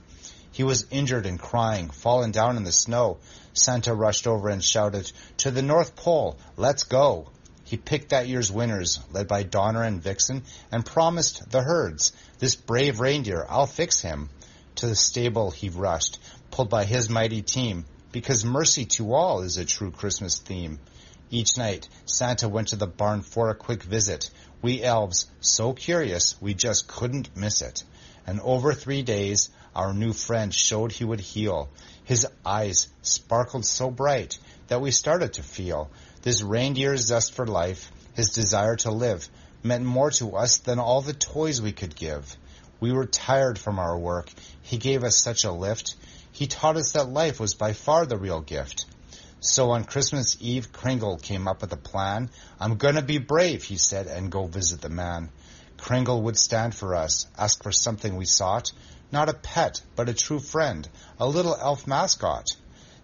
He 0.50 0.64
was 0.64 0.88
injured 0.92 1.26
and 1.26 1.38
crying, 1.38 1.90
fallen 1.90 2.32
down 2.32 2.56
in 2.56 2.64
the 2.64 2.72
snow. 2.72 3.18
Santa 3.54 3.94
rushed 3.94 4.28
over 4.28 4.48
and 4.48 4.64
shouted, 4.64 5.12
To 5.40 5.52
the 5.52 5.62
North 5.62 5.98
Pole, 5.98 6.38
let's 6.56 6.84
go! 6.84 7.28
He 7.66 7.76
picked 7.76 8.12
that 8.12 8.30
year's 8.30 8.50
winners, 8.50 9.02
led 9.12 9.28
by 9.28 9.44
Donner 9.44 9.84
and 9.84 10.02
Vixen, 10.02 10.44
and 10.72 10.86
promised 10.86 11.52
the 11.52 11.62
herds, 11.62 12.14
This 12.40 12.56
brave 12.56 13.02
reindeer, 13.02 13.46
I'll 13.50 13.68
fix 13.68 14.00
him. 14.00 14.30
To 14.76 14.88
the 14.88 14.96
stable 14.96 15.52
he 15.52 15.68
rushed, 15.68 16.18
pulled 16.50 16.70
by 16.70 16.86
his 16.86 17.10
mighty 17.10 17.42
team, 17.42 17.86
because 18.14 18.46
mercy 18.46 18.86
to 18.86 19.14
all 19.14 19.42
is 19.42 19.58
a 19.58 19.66
true 19.66 19.92
Christmas 19.92 20.40
theme. 20.40 20.80
Each 21.32 21.58
night, 21.58 21.88
Santa 22.06 22.50
went 22.50 22.70
to 22.70 22.76
the 22.76 22.88
barn 22.88 23.22
for 23.22 23.50
a 23.50 23.56
quick 23.56 23.84
visit. 23.84 24.32
We 24.62 24.84
elves, 24.84 25.28
so 25.42 25.74
curious, 25.74 26.36
we 26.42 26.56
just 26.56 26.88
couldn't 26.88 27.36
miss 27.38 27.62
it. 27.62 27.84
And 28.26 28.40
over 28.42 28.74
three 28.74 29.04
days, 29.04 29.50
our 29.76 29.94
new 29.94 30.14
friend 30.14 30.54
showed 30.54 30.92
he 30.92 31.06
would 31.06 31.20
heal. 31.20 31.70
His 32.04 32.26
eyes 32.44 32.88
sparkled 33.04 33.66
so 33.66 33.92
bright 33.92 34.40
that 34.70 34.82
we 34.82 34.90
started 34.90 35.34
to 35.34 35.44
feel 35.44 35.92
this 36.24 36.42
reindeer's 36.42 37.06
zest 37.06 37.34
for 37.34 37.46
life, 37.46 37.92
his 38.16 38.30
desire 38.30 38.76
to 38.78 38.92
live, 38.92 39.30
meant 39.62 39.86
more 39.86 40.10
to 40.12 40.36
us 40.36 40.58
than 40.58 40.80
all 40.80 41.02
the 41.02 41.14
toys 41.14 41.62
we 41.62 41.72
could 41.72 41.96
give. 41.96 42.36
We 42.80 42.92
were 42.92 43.06
tired 43.06 43.60
from 43.60 43.78
our 43.78 43.98
work. 43.98 44.30
He 44.64 44.78
gave 44.78 45.04
us 45.04 45.18
such 45.18 45.44
a 45.44 45.52
lift. 45.52 45.96
He 46.32 46.48
taught 46.48 46.78
us 46.78 46.94
that 46.94 47.10
life 47.10 47.40
was 47.40 47.54
by 47.54 47.74
far 47.74 48.06
the 48.06 48.18
real 48.18 48.42
gift. 48.42 48.86
So 49.42 49.72
on 49.72 49.86
Christmas 49.86 50.36
Eve, 50.42 50.74
Kringle 50.74 51.18
came 51.18 51.48
up 51.48 51.62
with 51.62 51.72
a 51.72 51.78
plan. 51.78 52.30
I'm 52.60 52.76
gonna 52.76 53.02
be 53.02 53.20
brave, 53.20 53.64
he 53.64 53.78
said, 53.78 54.08
and 54.08 54.32
go 54.32 54.48
visit 54.48 54.82
the 54.82 54.90
man. 54.90 55.30
Kringle 55.78 56.24
would 56.24 56.38
stand 56.38 56.76
for 56.76 56.94
us, 56.94 57.26
ask 57.38 57.64
for 57.64 57.72
something 57.72 58.18
we 58.18 58.26
sought. 58.26 58.74
Not 59.14 59.30
a 59.30 59.34
pet, 59.34 59.82
but 59.96 60.10
a 60.10 60.14
true 60.14 60.40
friend, 60.40 60.88
a 61.20 61.28
little 61.28 61.56
elf 61.56 61.88
mascot. 61.88 62.48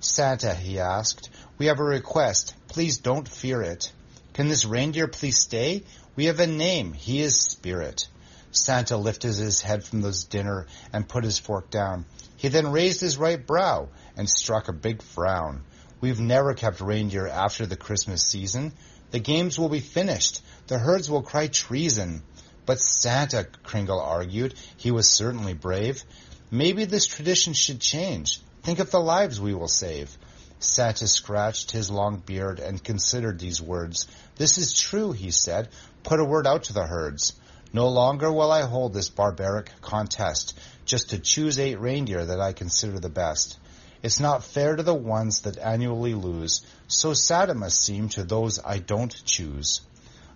Santa, 0.01 0.53
he 0.53 0.79
asked, 0.79 1.29
we 1.57 1.67
have 1.67 1.79
a 1.79 1.83
request. 1.83 2.53
Please 2.67 2.97
don't 2.97 3.29
fear 3.29 3.61
it. 3.61 3.91
Can 4.33 4.49
this 4.49 4.65
reindeer 4.65 5.07
please 5.07 5.39
stay? 5.39 5.83
We 6.17 6.25
have 6.25 6.41
a 6.41 6.47
name. 6.47 6.91
He 6.91 7.21
is 7.21 7.39
Spirit. 7.39 8.07
Santa 8.51 8.97
lifted 8.97 9.35
his 9.35 9.61
head 9.61 9.85
from 9.85 10.03
his 10.03 10.25
dinner 10.25 10.67
and 10.91 11.07
put 11.07 11.23
his 11.23 11.39
fork 11.39 11.69
down. 11.69 12.05
He 12.35 12.49
then 12.49 12.73
raised 12.73 12.99
his 12.99 13.17
right 13.17 13.45
brow 13.45 13.87
and 14.17 14.29
struck 14.29 14.67
a 14.67 14.73
big 14.73 15.01
frown. 15.01 15.63
We've 16.01 16.19
never 16.19 16.53
kept 16.53 16.81
reindeer 16.81 17.27
after 17.27 17.65
the 17.65 17.75
Christmas 17.75 18.21
season. 18.23 18.73
The 19.11 19.19
games 19.19 19.57
will 19.57 19.69
be 19.69 19.79
finished. 19.79 20.41
The 20.67 20.77
herds 20.77 21.09
will 21.09 21.21
cry 21.21 21.47
treason. 21.47 22.23
But 22.65 22.79
Santa, 22.79 23.47
Kringle 23.63 23.99
argued, 23.99 24.55
he 24.77 24.91
was 24.91 25.09
certainly 25.09 25.53
brave. 25.53 26.03
Maybe 26.51 26.85
this 26.85 27.05
tradition 27.05 27.53
should 27.53 27.79
change. 27.79 28.41
Think 28.63 28.79
of 28.79 28.91
the 28.91 28.99
lives 28.99 29.39
we 29.39 29.53
will 29.53 29.67
save. 29.67 30.17
Santa 30.59 31.07
scratched 31.07 31.71
his 31.71 31.91
long 31.91 32.17
beard 32.17 32.59
and 32.59 32.83
considered 32.83 33.39
these 33.39 33.61
words. 33.61 34.07
This 34.35 34.57
is 34.57 34.73
true, 34.73 35.11
he 35.11 35.31
said. 35.31 35.69
Put 36.03 36.19
a 36.19 36.25
word 36.25 36.47
out 36.47 36.63
to 36.65 36.73
the 36.73 36.87
herds. 36.87 37.33
No 37.73 37.89
longer 37.89 38.31
will 38.31 38.51
I 38.51 38.61
hold 38.61 38.93
this 38.93 39.09
barbaric 39.09 39.69
contest, 39.81 40.57
just 40.85 41.09
to 41.09 41.19
choose 41.19 41.59
eight 41.59 41.79
reindeer 41.79 42.25
that 42.25 42.39
I 42.39 42.53
consider 42.53 42.99
the 42.99 43.09
best. 43.09 43.57
It's 44.05 44.19
not 44.19 44.43
fair 44.43 44.75
to 44.75 44.83
the 44.83 44.93
ones 44.93 45.41
that 45.41 45.57
annually 45.57 46.13
lose, 46.13 46.63
so 46.87 47.15
sad 47.15 47.49
it 47.49 47.55
must 47.55 47.83
seem 47.83 48.09
to 48.09 48.23
those 48.23 48.59
I 48.63 48.77
don't 48.77 49.25
choose. 49.25 49.81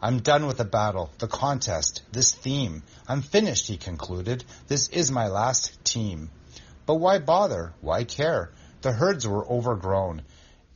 I'm 0.01 0.21
done 0.21 0.47
with 0.47 0.57
the 0.57 0.65
battle, 0.65 1.11
the 1.19 1.27
contest, 1.27 2.01
this 2.11 2.31
theme. 2.31 2.81
I'm 3.07 3.21
finished, 3.21 3.67
he 3.67 3.77
concluded. 3.77 4.43
This 4.67 4.87
is 4.89 5.11
my 5.11 5.27
last 5.27 5.85
team. 5.85 6.31
But 6.87 6.95
why 6.95 7.19
bother? 7.19 7.75
Why 7.79 8.05
care? 8.05 8.49
The 8.81 8.91
herds 8.91 9.27
were 9.27 9.47
overgrown. 9.47 10.23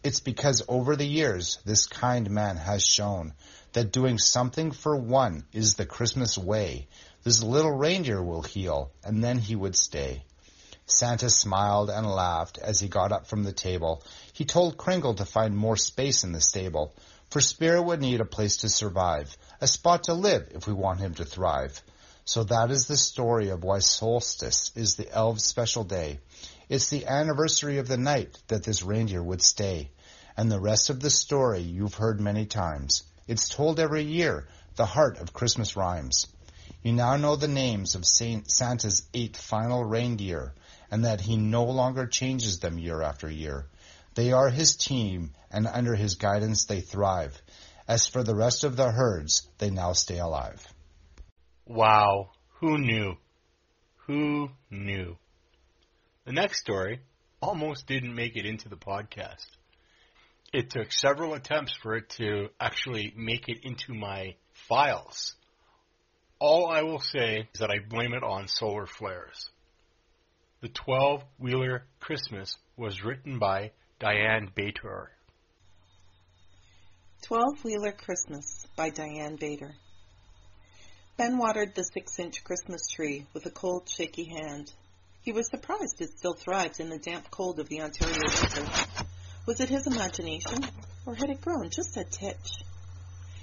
It's 0.03 0.19
because 0.19 0.61
over 0.67 0.95
the 0.95 1.07
years 1.07 1.57
this 1.65 1.87
kind 1.87 2.29
man 2.29 2.57
has 2.57 2.85
shown 2.85 3.33
that 3.71 3.91
doing 3.91 4.19
something 4.19 4.69
for 4.69 4.95
one 4.95 5.45
is 5.51 5.73
the 5.73 5.87
Christmas 5.87 6.37
way. 6.37 6.87
This 7.23 7.41
little 7.41 7.71
reindeer 7.71 8.21
will 8.21 8.43
heal, 8.43 8.91
and 9.03 9.23
then 9.23 9.39
he 9.39 9.55
would 9.55 9.75
stay. 9.75 10.25
Santa 10.85 11.29
smiled 11.29 11.89
and 11.89 12.05
laughed 12.05 12.57
as 12.57 12.79
he 12.79 12.87
got 12.87 13.11
up 13.11 13.25
from 13.25 13.43
the 13.43 13.53
table. 13.53 14.03
He 14.33 14.43
told 14.43 14.77
Kringle 14.77 15.13
to 15.15 15.25
find 15.25 15.55
more 15.55 15.77
space 15.77 16.23
in 16.23 16.33
the 16.33 16.41
stable, 16.41 16.93
for 17.29 17.39
Spirit 17.39 17.83
would 17.83 18.01
need 18.01 18.19
a 18.19 18.25
place 18.25 18.57
to 18.57 18.69
survive, 18.69 19.35
a 19.61 19.67
spot 19.67 20.03
to 20.03 20.13
live 20.13 20.49
if 20.51 20.67
we 20.67 20.73
want 20.73 20.99
him 20.99 21.13
to 21.15 21.25
thrive. 21.25 21.81
So 22.25 22.43
that 22.43 22.69
is 22.69 22.87
the 22.87 22.97
story 22.97 23.49
of 23.49 23.63
why 23.63 23.79
solstice 23.79 24.71
is 24.75 24.95
the 24.95 25.11
elves' 25.11 25.45
special 25.45 25.83
day. 25.83 26.19
It's 26.69 26.89
the 26.89 27.05
anniversary 27.05 27.77
of 27.77 27.87
the 27.87 27.97
night 27.97 28.37
that 28.47 28.63
this 28.63 28.83
reindeer 28.83 29.23
would 29.23 29.41
stay. 29.41 29.89
And 30.35 30.51
the 30.51 30.59
rest 30.59 30.89
of 30.89 30.99
the 30.99 31.09
story 31.09 31.61
you've 31.61 31.95
heard 31.95 32.19
many 32.19 32.45
times. 32.45 33.03
It's 33.27 33.49
told 33.49 33.79
every 33.79 34.03
year, 34.03 34.47
the 34.75 34.85
heart 34.85 35.17
of 35.19 35.33
Christmas 35.33 35.75
rhymes. 35.75 36.27
You 36.81 36.91
now 36.91 37.15
know 37.17 37.35
the 37.35 37.47
names 37.47 37.95
of 37.95 38.05
Saint 38.05 38.51
Santa's 38.51 39.03
eight 39.13 39.37
final 39.37 39.83
reindeer, 39.83 40.53
and 40.93 41.05
that 41.05 41.21
he 41.21 41.35
no 41.35 41.63
longer 41.63 42.05
changes 42.05 42.59
them 42.59 42.77
year 42.77 43.01
after 43.01 43.27
year. 43.27 43.65
They 44.13 44.31
are 44.31 44.51
his 44.51 44.75
team, 44.75 45.31
and 45.49 45.65
under 45.65 45.95
his 45.95 46.17
guidance 46.17 46.65
they 46.65 46.81
thrive. 46.81 47.41
As 47.87 48.05
for 48.05 48.21
the 48.21 48.35
rest 48.35 48.63
of 48.63 48.75
the 48.75 48.91
herds, 48.91 49.47
they 49.57 49.71
now 49.71 49.93
stay 49.93 50.19
alive. 50.19 50.63
Wow, 51.65 52.29
who 52.59 52.77
knew? 52.77 53.15
Who 54.05 54.49
knew? 54.69 55.17
The 56.25 56.33
next 56.33 56.59
story 56.59 56.99
almost 57.41 57.87
didn't 57.87 58.13
make 58.13 58.35
it 58.35 58.45
into 58.45 58.69
the 58.69 58.77
podcast. 58.77 59.47
It 60.53 60.69
took 60.69 60.91
several 60.91 61.33
attempts 61.33 61.73
for 61.81 61.95
it 61.95 62.09
to 62.21 62.49
actually 62.59 63.11
make 63.17 63.49
it 63.49 63.61
into 63.63 63.95
my 63.95 64.35
files. 64.69 65.33
All 66.37 66.67
I 66.67 66.83
will 66.83 66.99
say 66.99 67.49
is 67.51 67.61
that 67.61 67.71
I 67.71 67.79
blame 67.79 68.13
it 68.13 68.23
on 68.23 68.47
solar 68.47 68.85
flares. 68.85 69.49
The 70.63 70.69
12 70.69 71.25
Wheeler 71.39 71.83
Christmas 71.99 72.57
was 72.77 73.03
written 73.03 73.37
by 73.37 73.71
Diane 73.99 74.49
Bator. 74.55 75.07
12 77.23 77.65
Wheeler 77.65 77.91
Christmas 77.91 78.65
by 78.77 78.89
Diane 78.89 79.37
Bator. 79.37 79.73
Ben 81.17 81.37
watered 81.37 81.75
the 81.75 81.83
six 81.83 82.17
inch 82.17 82.45
Christmas 82.45 82.87
tree 82.87 83.27
with 83.33 83.45
a 83.45 83.49
cold, 83.49 83.89
shaky 83.89 84.23
hand. 84.23 84.71
He 85.23 85.33
was 85.33 85.49
surprised 85.49 85.99
it 85.99 86.17
still 86.17 86.33
thrived 86.33 86.79
in 86.79 86.89
the 86.89 86.97
damp 86.97 87.29
cold 87.29 87.59
of 87.59 87.67
the 87.67 87.81
Ontario 87.81 88.15
winter. 88.15 88.65
Was 89.45 89.59
it 89.59 89.67
his 89.67 89.85
imagination, 89.85 90.59
or 91.05 91.13
had 91.13 91.29
it 91.29 91.41
grown 91.41 91.71
just 91.71 91.97
a 91.97 92.05
titch? 92.05 92.63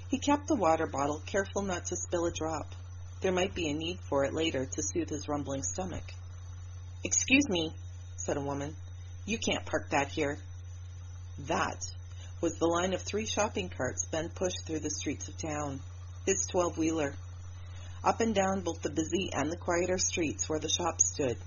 He 0.09 0.17
kept 0.17 0.47
the 0.47 0.55
water 0.55 0.87
bottle, 0.87 1.21
careful 1.27 1.61
not 1.61 1.85
to 1.85 1.95
spill 1.95 2.25
a 2.25 2.31
drop. 2.31 2.73
There 3.21 3.31
might 3.31 3.53
be 3.53 3.69
a 3.69 3.75
need 3.75 3.99
for 4.09 4.25
it 4.25 4.33
later 4.33 4.65
to 4.65 4.81
soothe 4.81 5.11
his 5.11 5.27
rumbling 5.27 5.61
stomach. 5.61 6.15
Excuse 7.03 7.49
me, 7.49 7.73
said 8.15 8.37
a 8.37 8.41
woman. 8.41 8.75
You 9.25 9.39
can't 9.39 9.65
park 9.65 9.89
that 9.89 10.09
here. 10.09 10.37
That 11.47 11.83
was 12.41 12.57
the 12.59 12.67
line 12.67 12.93
of 12.93 13.01
three 13.01 13.25
shopping 13.25 13.69
carts 13.69 14.05
Ben 14.05 14.29
pushed 14.29 14.65
through 14.65 14.81
the 14.81 14.91
streets 14.91 15.27
of 15.27 15.37
town. 15.37 15.79
His 16.27 16.47
twelve 16.51 16.77
wheeler. 16.77 17.15
Up 18.03 18.19
and 18.19 18.35
down 18.35 18.61
both 18.61 18.81
the 18.81 18.91
busy 18.91 19.31
and 19.33 19.51
the 19.51 19.57
quieter 19.57 19.97
streets 19.97 20.47
where 20.47 20.59
the 20.59 20.69
shops 20.69 21.11
stood, 21.13 21.37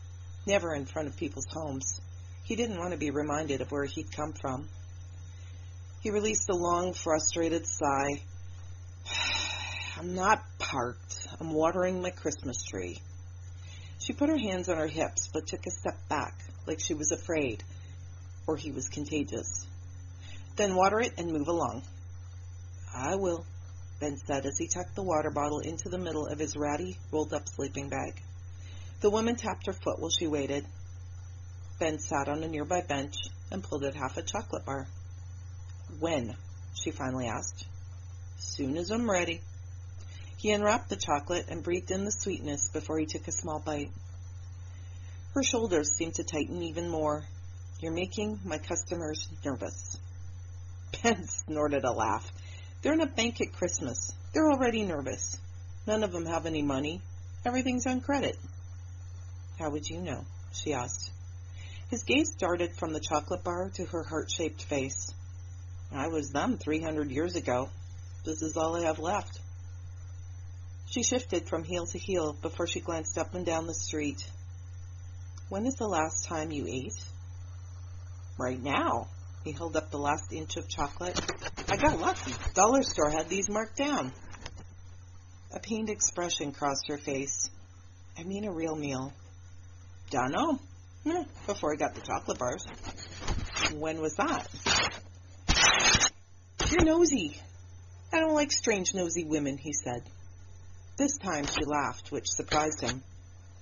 never 0.47 0.75
in 0.75 0.87
front 0.87 1.09
of 1.09 1.17
people's 1.17 1.47
homes. 1.51 2.01
He 2.43 2.57
didn't 2.57 2.79
want 2.79 2.93
to 2.93 2.99
be 2.99 3.11
reminded 3.11 3.61
of 3.61 3.71
where 3.71 3.85
he'd 3.85 4.11
come 4.11 4.33
from. 4.33 4.69
He 6.01 6.11
released 6.11 6.49
a 6.51 6.57
long, 6.57 6.93
frustrated 6.93 7.67
sigh. 7.67 8.23
I'm 9.99 10.15
not 10.15 10.45
parked. 10.59 11.29
I'm 11.41 11.53
watering 11.53 12.03
my 12.03 12.11
Christmas 12.11 12.63
tree. 12.65 13.01
She 14.05 14.13
put 14.13 14.29
her 14.29 14.37
hands 14.37 14.69
on 14.69 14.77
her 14.77 14.87
hips, 14.87 15.31
but 15.33 15.47
took 15.47 15.67
a 15.67 15.71
step 15.71 15.97
back, 16.11 16.35
like 16.67 16.79
she 16.79 16.93
was 16.93 17.11
afraid, 17.11 17.65
or 18.47 18.55
he 18.55 18.71
was 18.71 18.91
contagious. 18.91 19.67
Then 20.57 20.75
water 20.75 21.01
it 21.01 21.15
and 21.17 21.33
move 21.33 21.49
along. 21.49 21.85
I 22.95 23.17
will, 23.17 23.47
Ben 24.01 24.19
said 24.19 24.45
as 24.45 24.59
he 24.59 24.69
tucked 24.69 24.95
the 24.95 25.03
water 25.03 25.31
bottle 25.31 25.61
into 25.61 25.89
the 25.89 25.97
middle 25.97 26.27
of 26.27 26.39
his 26.39 26.55
ratty, 26.55 26.99
rolled 27.11 27.33
up 27.33 27.49
sleeping 27.49 27.89
bag. 27.89 28.21
The 29.01 29.09
woman 29.09 29.37
tapped 29.37 29.65
her 29.69 29.73
foot 29.73 29.99
while 29.99 30.11
she 30.11 30.27
waited. 30.27 30.67
Ben 31.79 31.99
sat 31.99 32.29
on 32.29 32.45
a 32.45 32.49
nearby 32.49 32.83
bench 32.83 33.15
and 33.51 33.65
pulled 33.65 33.87
out 33.87 33.95
half 33.95 34.19
a 34.19 34.23
chocolate 34.23 34.67
bar. 34.67 34.87
When? 35.99 36.37
she 36.75 36.91
finally 36.91 37.27
asked. 37.27 37.65
Soon 38.37 38.77
as 38.77 38.91
I'm 38.91 39.11
ready. 39.11 39.41
He 40.45 40.51
unwrapped 40.51 40.91
the 40.91 40.97
chocolate 40.97 41.47
and 41.49 41.63
breathed 41.63 41.91
in 41.91 42.05
the 42.05 42.11
sweetness 42.11 42.68
before 42.68 42.99
he 42.99 43.07
took 43.07 43.27
a 43.27 43.33
small 43.33 43.61
bite. 43.61 43.90
Her 45.33 45.42
shoulders 45.42 45.97
seemed 45.97 46.16
to 46.16 46.23
tighten 46.23 46.62
even 46.62 46.90
more. 46.90 47.25
You're 47.81 47.95
making 47.95 48.40
my 48.45 48.59
customers 48.59 49.27
nervous. 49.42 49.97
Ben 51.03 51.27
snorted 51.27 51.85
a 51.85 51.92
laugh. 51.92 52.31
They're 52.83 52.92
in 52.92 53.01
a 53.01 53.07
bank 53.07 53.40
at 53.40 53.55
Christmas. 53.55 54.12
They're 54.35 54.51
already 54.51 54.83
nervous. 54.83 55.38
None 55.87 56.05
of 56.05 56.12
them 56.12 56.27
have 56.27 56.45
any 56.45 56.61
money. 56.61 57.01
Everything's 57.47 57.87
on 57.87 58.03
credit. 58.03 58.37
How 59.59 59.71
would 59.71 59.88
you 59.88 60.03
know? 60.03 60.27
she 60.53 60.75
asked. 60.75 61.11
His 61.88 62.03
gaze 62.03 62.35
darted 62.35 62.77
from 62.77 62.92
the 62.92 63.01
chocolate 63.01 63.45
bar 63.45 63.71
to 63.77 63.87
her 63.87 64.03
heart-shaped 64.03 64.62
face. 64.62 65.11
I 65.90 66.09
was 66.09 66.33
them 66.33 66.59
300 66.59 67.11
years 67.11 67.35
ago. 67.35 67.71
This 68.27 68.42
is 68.42 68.59
all 68.59 68.77
I 68.77 68.83
have 68.83 68.99
left. 68.99 69.40
She 70.87 71.03
shifted 71.03 71.49
from 71.49 71.64
heel 71.64 71.87
to 71.87 71.99
heel 71.99 72.35
before 72.40 72.66
she 72.66 72.81
glanced 72.81 73.18
up 73.18 73.35
and 73.35 73.44
down 73.44 73.66
the 73.66 73.75
street. 73.75 74.25
When 75.49 75.66
is 75.66 75.75
the 75.75 75.88
last 75.88 76.27
time 76.27 76.51
you 76.51 76.66
ate? 76.66 77.03
Right 78.38 78.62
now. 78.62 79.09
He 79.44 79.53
held 79.53 79.77
up 79.77 79.90
the 79.90 79.99
last 79.99 80.33
inch 80.33 80.57
of 80.57 80.68
chocolate. 80.68 81.20
I 81.68 81.77
got 81.77 82.01
lucky. 82.01 82.33
Dollar 82.55 82.83
store 82.83 83.11
had 83.11 83.29
these 83.29 83.51
marked 83.51 83.77
down. 83.77 84.12
A 85.53 85.61
pained 85.61 85.90
expression 85.90 86.53
crossed 86.53 86.88
her 86.88 86.99
face. 86.99 87.51
I 88.18 88.25
mean 88.25 88.44
a 88.44 88.53
real 88.53 88.75
meal. 88.75 89.12
Dunno. 90.11 90.59
Eh, 91.07 91.25
before 91.47 91.75
I 91.75 91.77
got 91.77 91.94
the 91.94 92.01
chocolate 92.01 92.38
bars. 92.38 92.66
When 93.75 94.01
was 94.01 94.14
that? 94.16 94.49
You're 96.70 96.85
nosy. 96.85 97.37
I 98.12 98.20
don't 98.20 98.35
like 98.35 98.51
strange 98.51 98.94
nosy 98.94 99.25
women, 99.25 99.59
he 99.59 99.73
said. 99.73 100.03
This 100.96 101.18
time 101.18 101.44
she 101.46 101.64
laughed, 101.64 102.12
which 102.12 102.30
surprised 102.30 102.80
him. 102.80 103.02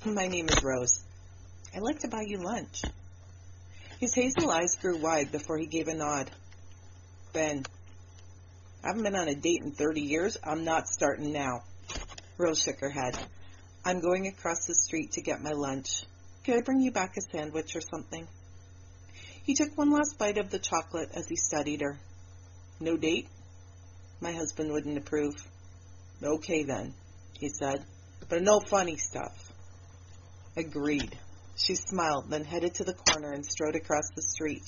My 0.04 0.26
name 0.26 0.50
is 0.50 0.62
Rose. 0.62 1.02
I'd 1.74 1.80
like 1.80 2.00
to 2.00 2.08
buy 2.08 2.24
you 2.26 2.36
lunch. 2.36 2.82
His 4.00 4.14
hazel 4.14 4.50
eyes 4.50 4.76
grew 4.76 4.98
wide 4.98 5.32
before 5.32 5.56
he 5.56 5.64
gave 5.64 5.88
a 5.88 5.94
nod. 5.94 6.30
Ben, 7.32 7.64
I 8.84 8.88
haven't 8.88 9.04
been 9.04 9.16
on 9.16 9.28
a 9.28 9.34
date 9.34 9.62
in 9.62 9.72
30 9.72 10.02
years. 10.02 10.36
I'm 10.44 10.64
not 10.64 10.88
starting 10.88 11.32
now. 11.32 11.62
Rose 12.36 12.60
shook 12.60 12.80
her 12.80 12.90
head. 12.90 13.18
I'm 13.82 14.00
going 14.00 14.26
across 14.26 14.66
the 14.66 14.74
street 14.74 15.12
to 15.12 15.22
get 15.22 15.40
my 15.40 15.52
lunch. 15.52 16.04
Could 16.44 16.58
I 16.58 16.60
bring 16.60 16.82
you 16.82 16.92
back 16.92 17.16
a 17.16 17.22
sandwich 17.22 17.74
or 17.74 17.80
something? 17.80 18.28
He 19.44 19.54
took 19.54 19.78
one 19.78 19.90
last 19.90 20.18
bite 20.18 20.36
of 20.36 20.50
the 20.50 20.58
chocolate 20.58 21.08
as 21.14 21.28
he 21.28 21.36
studied 21.36 21.80
her. 21.80 21.98
No 22.78 22.98
date? 22.98 23.26
My 24.20 24.32
husband 24.32 24.70
wouldn't 24.70 24.98
approve. 24.98 25.34
Okay 26.22 26.64
then 26.64 26.92
he 27.42 27.48
said, 27.48 27.85
but 28.28 28.40
no 28.40 28.61
funny 28.61 28.96
stuff. 28.96 29.52
Agreed. 30.57 31.18
She 31.57 31.74
smiled, 31.74 32.31
then 32.31 32.44
headed 32.44 32.76
to 32.76 32.85
the 32.85 32.94
corner 32.94 33.33
and 33.33 33.44
strode 33.44 33.74
across 33.74 34.09
the 34.14 34.22
street. 34.22 34.62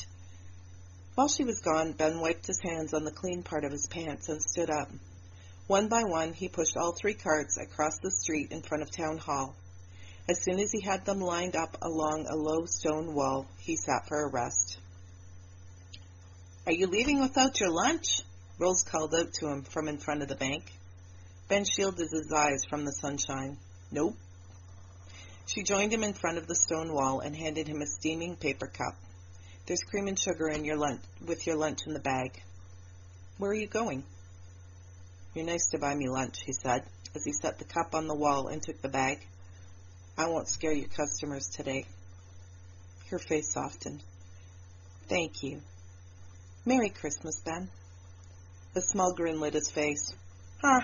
While 1.15 1.29
she 1.29 1.45
was 1.45 1.61
gone, 1.61 1.93
Ben 1.93 2.21
wiped 2.21 2.49
his 2.49 2.59
hands 2.61 2.93
on 2.93 3.05
the 3.05 3.13
clean 3.13 3.45
part 3.45 3.65
of 3.65 3.71
his 3.71 3.87
pants 3.87 4.29
and 4.29 4.43
stood 4.43 4.71
up. 4.71 4.91
One 5.69 5.87
by 5.87 6.03
one, 6.03 6.33
he 6.33 6.49
pushed 6.49 6.77
all 6.77 6.93
three 6.93 7.15
carts 7.15 7.57
across 7.59 7.97
the 8.03 8.11
street 8.11 8.51
in 8.51 8.63
front 8.63 8.83
of 8.83 8.91
Town 8.91 9.19
Hall. 9.19 9.55
As 10.29 10.43
soon 10.43 10.59
as 10.59 10.73
he 10.73 10.81
had 10.81 11.05
them 11.05 11.21
lined 11.21 11.55
up 11.55 11.79
along 11.81 12.27
a 12.27 12.35
low 12.35 12.65
stone 12.65 13.15
wall, 13.15 13.47
he 13.61 13.77
sat 13.77 14.09
for 14.09 14.25
a 14.25 14.33
rest. 14.33 14.79
Are 16.67 16.73
you 16.73 16.89
leaving 16.89 17.21
without 17.21 17.61
your 17.61 17.71
lunch? 17.71 18.23
Rose 18.59 18.83
called 18.83 19.15
out 19.15 19.33
to 19.35 19.47
him 19.47 19.63
from 19.63 19.87
in 19.87 19.99
front 19.99 20.23
of 20.23 20.29
the 20.29 20.35
bank. 20.35 20.65
Ben 21.49 21.65
shielded 21.65 22.09
his 22.11 22.33
eyes 22.35 22.65
from 22.69 22.85
the 22.85 22.93
sunshine. 22.93 23.59
Nope. 23.91 24.17
She 25.47 25.63
joined 25.63 25.93
him 25.93 26.03
in 26.03 26.15
front 26.15 26.39
of 26.39 26.47
the 26.47 26.55
stone 26.55 26.93
wall 26.93 27.21
and 27.21 27.37
handed 27.37 27.69
him 27.69 27.83
a 27.83 27.87
steaming 27.87 28.37
paper 28.37 28.67
cup. 28.67 28.97
There's 29.67 29.83
cream 29.83 30.09
and 30.09 30.19
sugar 30.19 30.49
in 30.49 30.65
your 30.65 30.77
lunch 30.77 31.03
with 31.27 31.47
your 31.47 31.57
lunch 31.57 31.87
in 31.87 31.93
the 31.93 32.01
bag. 32.01 32.43
Where 33.39 33.51
are 33.51 33.55
you 33.55 33.67
going? 33.67 34.05
You're 35.35 35.45
nice 35.45 35.69
to 35.71 35.79
buy 35.79 35.95
me 35.95 36.09
lunch, 36.09 36.43
he 36.45 36.53
said, 36.53 36.85
as 37.15 37.25
he 37.25 37.33
set 37.33 37.59
the 37.59 37.65
cup 37.65 37.95
on 37.95 38.07
the 38.07 38.15
wall 38.15 38.49
and 38.49 38.63
took 38.63 38.81
the 38.81 38.89
bag. 38.89 39.19
I 40.17 40.29
won't 40.29 40.49
scare 40.49 40.73
your 40.73 40.89
customers 40.89 41.49
today. 41.49 41.87
Her 43.11 43.19
face 43.19 43.53
softened. 43.53 44.03
Thank 45.09 45.43
you. 45.43 45.61
Merry 46.65 46.89
Christmas, 46.89 47.41
Ben. 47.45 47.69
A 48.77 48.81
small 48.81 49.13
grin 49.13 49.41
lit 49.41 49.55
his 49.55 49.71
face. 49.71 50.15
Huh, 50.63 50.81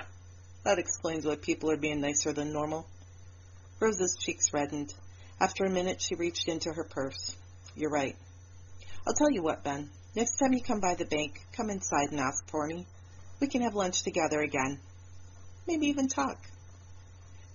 that 0.65 0.79
explains 0.79 1.25
why 1.25 1.37
people 1.37 1.71
are 1.71 1.77
being 1.77 2.01
nicer 2.01 2.33
than 2.33 2.53
normal. 2.53 2.87
Rose's 3.81 4.17
cheeks 4.19 4.53
reddened. 4.53 4.93
After 5.41 5.65
a 5.65 5.71
minute, 5.71 6.03
she 6.03 6.15
reached 6.15 6.49
into 6.49 6.71
her 6.71 6.85
purse. 6.85 7.37
You're 7.75 7.91
right. 7.91 8.17
I'll 9.07 9.15
tell 9.15 9.31
you 9.31 9.43
what, 9.43 9.65
Ben. 9.65 9.89
Next 10.15 10.37
time 10.37 10.53
you 10.53 10.63
come 10.63 10.81
by 10.81 10.95
the 10.97 11.07
bank, 11.07 11.41
come 11.57 11.71
inside 11.71 12.11
and 12.11 12.21
ask 12.21 12.47
for 12.51 12.67
me. 12.67 12.87
We 13.41 13.47
can 13.47 13.63
have 13.63 13.75
lunch 13.75 14.03
together 14.03 14.41
again. 14.43 14.79
Maybe 15.67 15.87
even 15.87 16.09
talk. 16.09 16.39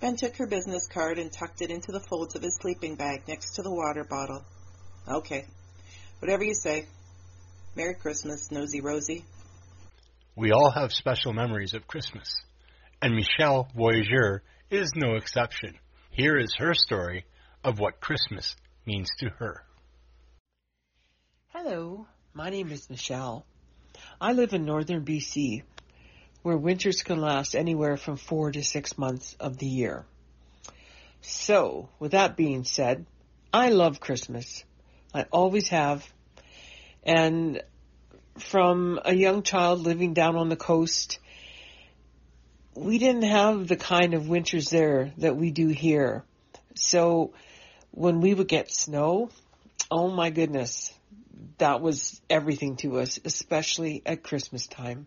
Ben 0.00 0.16
took 0.16 0.36
her 0.36 0.46
business 0.46 0.88
card 0.88 1.18
and 1.18 1.32
tucked 1.32 1.62
it 1.62 1.70
into 1.70 1.92
the 1.92 2.00
folds 2.00 2.34
of 2.34 2.42
his 2.42 2.56
sleeping 2.60 2.96
bag 2.96 3.22
next 3.28 3.54
to 3.54 3.62
the 3.62 3.70
water 3.70 4.04
bottle. 4.04 4.44
Okay. 5.08 5.46
Whatever 6.18 6.42
you 6.42 6.54
say. 6.54 6.86
Merry 7.76 7.94
Christmas, 7.94 8.50
Nosy 8.50 8.80
Rosie. 8.80 9.24
We 10.34 10.50
all 10.50 10.70
have 10.70 10.92
special 10.92 11.32
memories 11.32 11.74
of 11.74 11.86
Christmas 11.86 12.34
and 13.02 13.14
Michelle 13.14 13.68
Voyageur 13.74 14.42
is 14.70 14.92
no 14.94 15.16
exception. 15.16 15.74
Here 16.10 16.38
is 16.38 16.54
her 16.58 16.74
story 16.74 17.24
of 17.62 17.78
what 17.78 18.00
Christmas 18.00 18.56
means 18.86 19.08
to 19.18 19.28
her. 19.38 19.62
Hello, 21.48 22.06
My 22.32 22.50
name 22.50 22.70
is 22.70 22.90
Michelle. 22.90 23.46
I 24.20 24.32
live 24.32 24.52
in 24.52 24.64
northern 24.64 25.04
BC, 25.04 25.62
where 26.42 26.56
winters 26.56 27.02
can 27.02 27.20
last 27.20 27.54
anywhere 27.54 27.96
from 27.96 28.16
four 28.16 28.52
to 28.52 28.62
six 28.62 28.98
months 28.98 29.36
of 29.40 29.58
the 29.58 29.66
year. 29.66 30.04
So, 31.22 31.88
with 31.98 32.12
that 32.12 32.36
being 32.36 32.64
said, 32.64 33.06
I 33.52 33.70
love 33.70 34.00
Christmas. 34.00 34.64
I 35.14 35.24
always 35.32 35.68
have. 35.68 36.06
And 37.02 37.62
from 38.38 39.00
a 39.04 39.14
young 39.14 39.42
child 39.42 39.80
living 39.80 40.12
down 40.12 40.36
on 40.36 40.50
the 40.50 40.56
coast, 40.56 41.18
we 42.76 42.98
didn't 42.98 43.22
have 43.22 43.68
the 43.68 43.76
kind 43.76 44.12
of 44.12 44.28
winters 44.28 44.68
there 44.68 45.12
that 45.18 45.36
we 45.36 45.50
do 45.50 45.68
here. 45.68 46.24
So 46.74 47.32
when 47.90 48.20
we 48.20 48.34
would 48.34 48.48
get 48.48 48.70
snow, 48.70 49.30
oh 49.90 50.10
my 50.10 50.28
goodness, 50.28 50.92
that 51.56 51.80
was 51.80 52.20
everything 52.28 52.76
to 52.76 52.98
us, 52.98 53.18
especially 53.24 54.02
at 54.04 54.22
Christmas 54.22 54.66
time. 54.66 55.06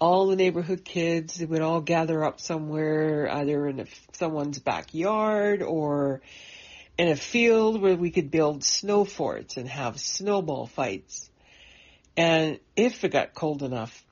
All 0.00 0.26
the 0.26 0.36
neighborhood 0.36 0.84
kids, 0.84 1.34
they 1.34 1.44
would 1.44 1.60
all 1.60 1.82
gather 1.82 2.24
up 2.24 2.40
somewhere, 2.40 3.30
either 3.30 3.68
in 3.68 3.80
a, 3.80 3.86
someone's 4.12 4.58
backyard 4.58 5.62
or 5.62 6.22
in 6.96 7.08
a 7.08 7.16
field 7.16 7.80
where 7.80 7.94
we 7.94 8.10
could 8.10 8.30
build 8.30 8.64
snow 8.64 9.04
forts 9.04 9.58
and 9.58 9.68
have 9.68 10.00
snowball 10.00 10.66
fights. 10.66 11.30
And 12.16 12.58
if 12.74 13.04
it 13.04 13.10
got 13.10 13.34
cold 13.34 13.62
enough, 13.62 14.02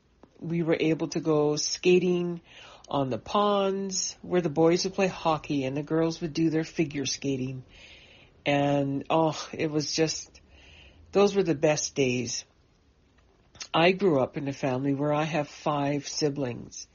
we 0.40 0.62
were 0.62 0.76
able 0.79 1.09
to 1.09 1.20
go 1.20 1.57
skating 1.57 2.40
on 2.88 3.11
the 3.11 3.18
ponds 3.18 4.16
where 4.22 4.40
the 4.40 4.48
boys 4.48 4.85
would 4.85 4.94
play 4.94 5.07
hockey 5.07 5.64
and 5.64 5.76
the 5.76 5.83
girls 5.83 6.20
would 6.20 6.35
do 6.35 6.50
their 6.50 6.64
figure 6.64 7.07
skating. 7.07 7.64
And 8.44 9.05
oh, 9.11 9.40
it 9.53 9.70
was 9.70 9.92
just, 9.92 10.40
those 11.12 11.37
were 11.37 11.42
the 11.42 11.55
best 11.55 11.94
days. 11.94 12.44
I 13.72 13.92
grew 13.92 14.20
up 14.20 14.37
in 14.37 14.48
a 14.48 14.53
family 14.53 14.94
where 14.94 15.12
I 15.12 15.24
have 15.24 15.48
five 15.48 16.09
siblings 16.09 16.88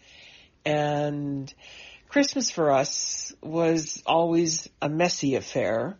and 0.65 1.53
Christmas 2.10 2.49
for 2.49 2.71
us 2.71 3.34
was 3.41 4.01
always 4.05 4.67
a 4.81 4.89
messy 4.89 5.36
affair, 5.36 5.97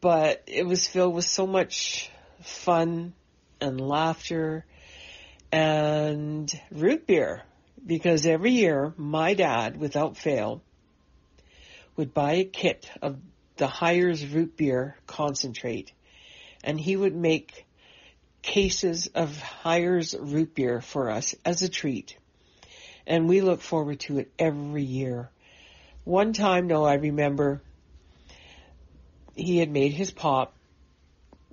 but 0.00 0.42
it 0.46 0.66
was 0.66 0.86
filled 0.86 1.14
with 1.14 1.24
so 1.24 1.46
much 1.46 2.10
fun 2.42 3.14
and 3.60 3.80
laughter 3.80 4.64
and 5.50 6.52
root 6.70 7.06
beer 7.06 7.42
because 7.86 8.26
every 8.26 8.52
year 8.52 8.92
my 8.96 9.34
dad, 9.34 9.78
without 9.78 10.16
fail, 10.16 10.62
would 11.96 12.12
buy 12.12 12.34
a 12.34 12.44
kit 12.44 12.90
of 13.02 13.18
the 13.56 13.66
Hires 13.66 14.26
root 14.26 14.56
beer 14.56 14.96
concentrate 15.06 15.92
and 16.62 16.78
he 16.78 16.96
would 16.96 17.14
make 17.14 17.66
cases 18.42 19.08
of 19.14 19.40
Hires 19.40 20.14
root 20.18 20.54
beer 20.54 20.80
for 20.80 21.10
us 21.10 21.34
as 21.44 21.62
a 21.62 21.68
treat. 21.68 22.16
And 23.06 23.28
we 23.28 23.40
look 23.40 23.60
forward 23.60 24.00
to 24.00 24.18
it 24.18 24.30
every 24.38 24.82
year. 24.82 25.30
One 26.04 26.32
time, 26.32 26.68
though, 26.68 26.84
I 26.84 26.94
remember 26.94 27.62
he 29.34 29.58
had 29.58 29.70
made 29.70 29.92
his 29.92 30.10
pop. 30.10 30.54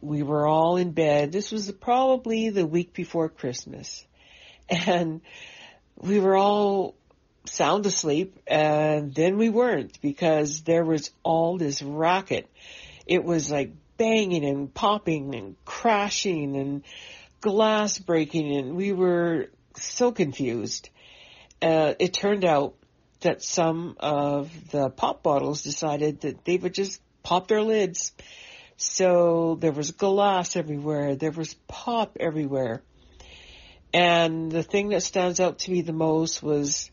We 0.02 0.24
were 0.24 0.48
all 0.48 0.78
in 0.78 0.92
bed. 0.92 1.32
This 1.32 1.52
was 1.52 1.72
probably 1.72 2.50
the 2.50 2.66
week 2.66 2.94
before 2.94 3.30
Christmas. 3.30 4.06
And 4.68 5.22
we 5.98 6.20
were 6.20 6.36
all 6.36 6.96
sound 7.46 7.86
asleep 7.86 8.40
and 8.48 9.14
then 9.14 9.38
we 9.38 9.50
weren't 9.50 10.02
because 10.02 10.64
there 10.64 10.84
was 10.84 11.12
all 11.24 11.58
this 11.58 11.82
racket. 11.82 12.50
It 13.06 13.24
was 13.24 13.52
like 13.52 13.72
banging 13.98 14.44
and 14.44 14.74
popping 14.74 15.36
and 15.36 15.56
crashing 15.64 16.58
and 16.58 16.84
glass 17.42 18.00
breaking 18.00 18.56
and 18.58 18.76
we 18.76 18.92
were 18.92 19.50
so 19.76 20.12
confused. 20.12 20.90
Uh, 21.62 21.94
it 22.00 22.14
turned 22.14 22.46
out 22.46 22.76
that 23.22 23.44
some 23.44 23.96
of 24.00 24.52
the 24.72 24.90
pop 24.90 25.24
bottles 25.24 25.64
decided 25.64 26.22
that 26.22 26.46
they 26.46 26.58
would 26.58 26.74
just 26.74 27.02
pop 27.24 27.48
their 27.48 27.62
lids. 27.62 28.12
So 28.78 29.58
there 29.60 29.72
was 29.72 29.92
glass 29.92 30.56
everywhere. 30.56 31.16
There 31.16 31.32
was 31.32 31.54
pop 31.68 32.18
everywhere. 32.20 32.82
And 33.94 34.52
the 34.52 34.64
thing 34.64 34.90
that 34.90 35.04
stands 35.04 35.40
out 35.40 35.60
to 35.60 35.72
me 35.72 35.82
the 35.82 35.94
most 35.94 36.44
was 36.44 36.92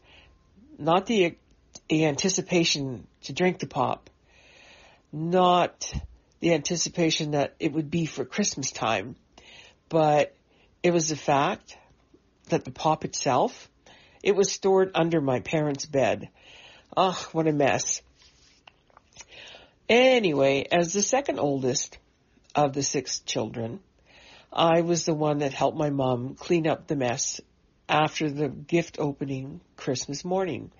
not 0.78 1.06
the, 1.06 1.36
the 1.88 2.06
anticipation 2.06 3.06
to 3.22 3.32
drink 3.32 3.58
the 3.58 3.66
pop, 3.66 4.08
not 5.12 5.92
the 6.38 6.54
anticipation 6.54 7.32
that 7.32 7.54
it 7.58 7.72
would 7.72 7.90
be 7.90 8.06
for 8.06 8.24
Christmas 8.24 8.70
time, 8.70 9.16
but 9.88 10.34
it 10.82 10.92
was 10.92 11.08
the 11.08 11.16
fact 11.16 11.76
that 12.48 12.64
the 12.64 12.70
pop 12.70 13.04
itself, 13.04 13.68
it 14.22 14.36
was 14.36 14.52
stored 14.52 14.92
under 14.94 15.20
my 15.20 15.40
parents' 15.40 15.86
bed. 15.86 16.28
Ugh, 16.96 17.16
what 17.32 17.48
a 17.48 17.52
mess. 17.52 18.02
Anyway, 19.88 20.66
as 20.70 20.92
the 20.92 21.02
second 21.02 21.38
oldest 21.38 21.98
of 22.54 22.72
the 22.72 22.82
six 22.82 23.20
children, 23.20 23.80
I 24.52 24.82
was 24.82 25.04
the 25.04 25.14
one 25.14 25.38
that 25.38 25.52
helped 25.52 25.78
my 25.78 25.90
mom 25.90 26.34
clean 26.34 26.66
up 26.66 26.86
the 26.86 26.96
mess 26.96 27.40
after 27.88 28.30
the 28.30 28.48
gift 28.48 28.98
opening 28.98 29.60
Christmas 29.76 30.24
morning. 30.24 30.70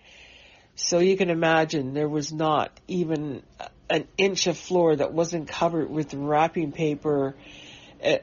So 0.74 0.98
you 0.98 1.16
can 1.16 1.30
imagine 1.30 1.92
there 1.92 2.08
was 2.08 2.32
not 2.32 2.78
even 2.88 3.42
an 3.90 4.06
inch 4.16 4.46
of 4.46 4.56
floor 4.56 4.96
that 4.96 5.12
wasn't 5.12 5.48
covered 5.48 5.90
with 5.90 6.14
wrapping 6.14 6.72
paper. 6.72 7.34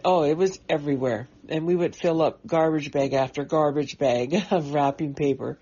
Oh, 0.04 0.24
it 0.24 0.36
was 0.36 0.60
everywhere. 0.68 1.28
And 1.48 1.66
we 1.66 1.76
would 1.76 1.96
fill 1.96 2.22
up 2.22 2.46
garbage 2.46 2.92
bag 2.92 3.14
after 3.14 3.44
garbage 3.44 3.98
bag 3.98 4.34
of 4.52 4.74
wrapping 4.74 5.14
paper. 5.14 5.60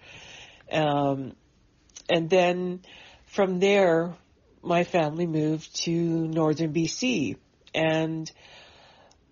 Um, 0.72 1.34
and 2.10 2.30
then 2.30 2.82
from 3.26 3.60
there, 3.60 4.16
my 4.68 4.84
family 4.84 5.26
moved 5.26 5.76
to 5.84 5.92
northern 5.92 6.74
BC. 6.74 7.38
And 7.74 8.32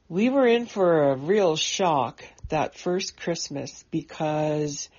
we 0.08 0.30
were 0.30 0.48
in 0.48 0.66
for 0.66 1.12
a 1.12 1.16
real 1.16 1.56
shock 1.56 2.24
that 2.50 2.76
first 2.76 3.18
Christmas 3.18 3.84
because 3.92 4.90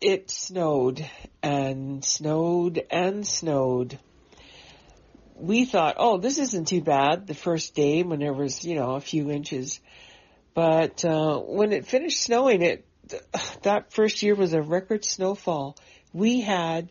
it 0.00 0.30
snowed 0.30 1.04
and 1.42 2.04
snowed 2.04 2.84
and 2.90 3.26
snowed. 3.26 3.98
We 5.34 5.64
thought, 5.64 5.96
oh, 5.98 6.18
this 6.18 6.38
isn't 6.38 6.68
too 6.68 6.80
bad 6.80 7.26
the 7.26 7.34
first 7.34 7.74
day 7.74 8.02
when 8.02 8.20
there 8.20 8.32
was, 8.32 8.64
you 8.64 8.76
know, 8.76 8.92
a 8.92 9.00
few 9.00 9.30
inches. 9.30 9.80
But 10.54 11.04
uh, 11.04 11.38
when 11.38 11.72
it 11.72 11.86
finished 11.86 12.22
snowing, 12.22 12.62
it 12.62 12.86
that 13.62 13.92
first 13.92 14.22
year 14.22 14.34
was 14.34 14.52
a 14.52 14.62
record 14.62 15.04
snowfall. 15.04 15.76
We 16.12 16.40
had 16.40 16.90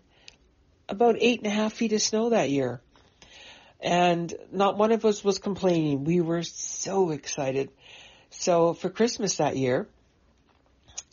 about 0.87 1.15
eight 1.19 1.39
and 1.39 1.47
a 1.47 1.55
half 1.55 1.73
feet 1.73 1.93
of 1.93 2.01
snow 2.01 2.29
that 2.29 2.49
year. 2.49 2.81
And 3.81 4.33
not 4.51 4.77
one 4.77 4.91
of 4.91 5.05
us 5.05 5.23
was 5.23 5.39
complaining. 5.39 6.03
We 6.05 6.21
were 6.21 6.43
so 6.43 7.11
excited. 7.11 7.69
So 8.29 8.73
for 8.73 8.89
Christmas 8.89 9.37
that 9.37 9.57
year, 9.57 9.87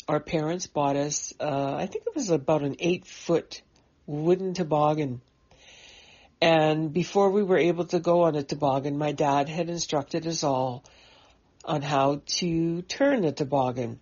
our 0.08 0.20
parents 0.20 0.66
bought 0.66 0.96
us, 0.96 1.32
uh, 1.40 1.74
I 1.76 1.86
think 1.86 2.04
it 2.06 2.14
was 2.14 2.30
about 2.30 2.62
an 2.62 2.76
eight 2.78 3.06
foot 3.06 3.62
wooden 4.06 4.54
toboggan. 4.54 5.20
And 6.40 6.92
before 6.92 7.30
we 7.30 7.42
were 7.42 7.58
able 7.58 7.84
to 7.86 8.00
go 8.00 8.22
on 8.22 8.34
a 8.34 8.42
toboggan, 8.42 8.98
my 8.98 9.12
dad 9.12 9.48
had 9.48 9.68
instructed 9.68 10.26
us 10.26 10.42
all 10.42 10.82
on 11.64 11.82
how 11.82 12.22
to 12.26 12.82
turn 12.82 13.22
the 13.22 13.32
toboggan. 13.32 14.00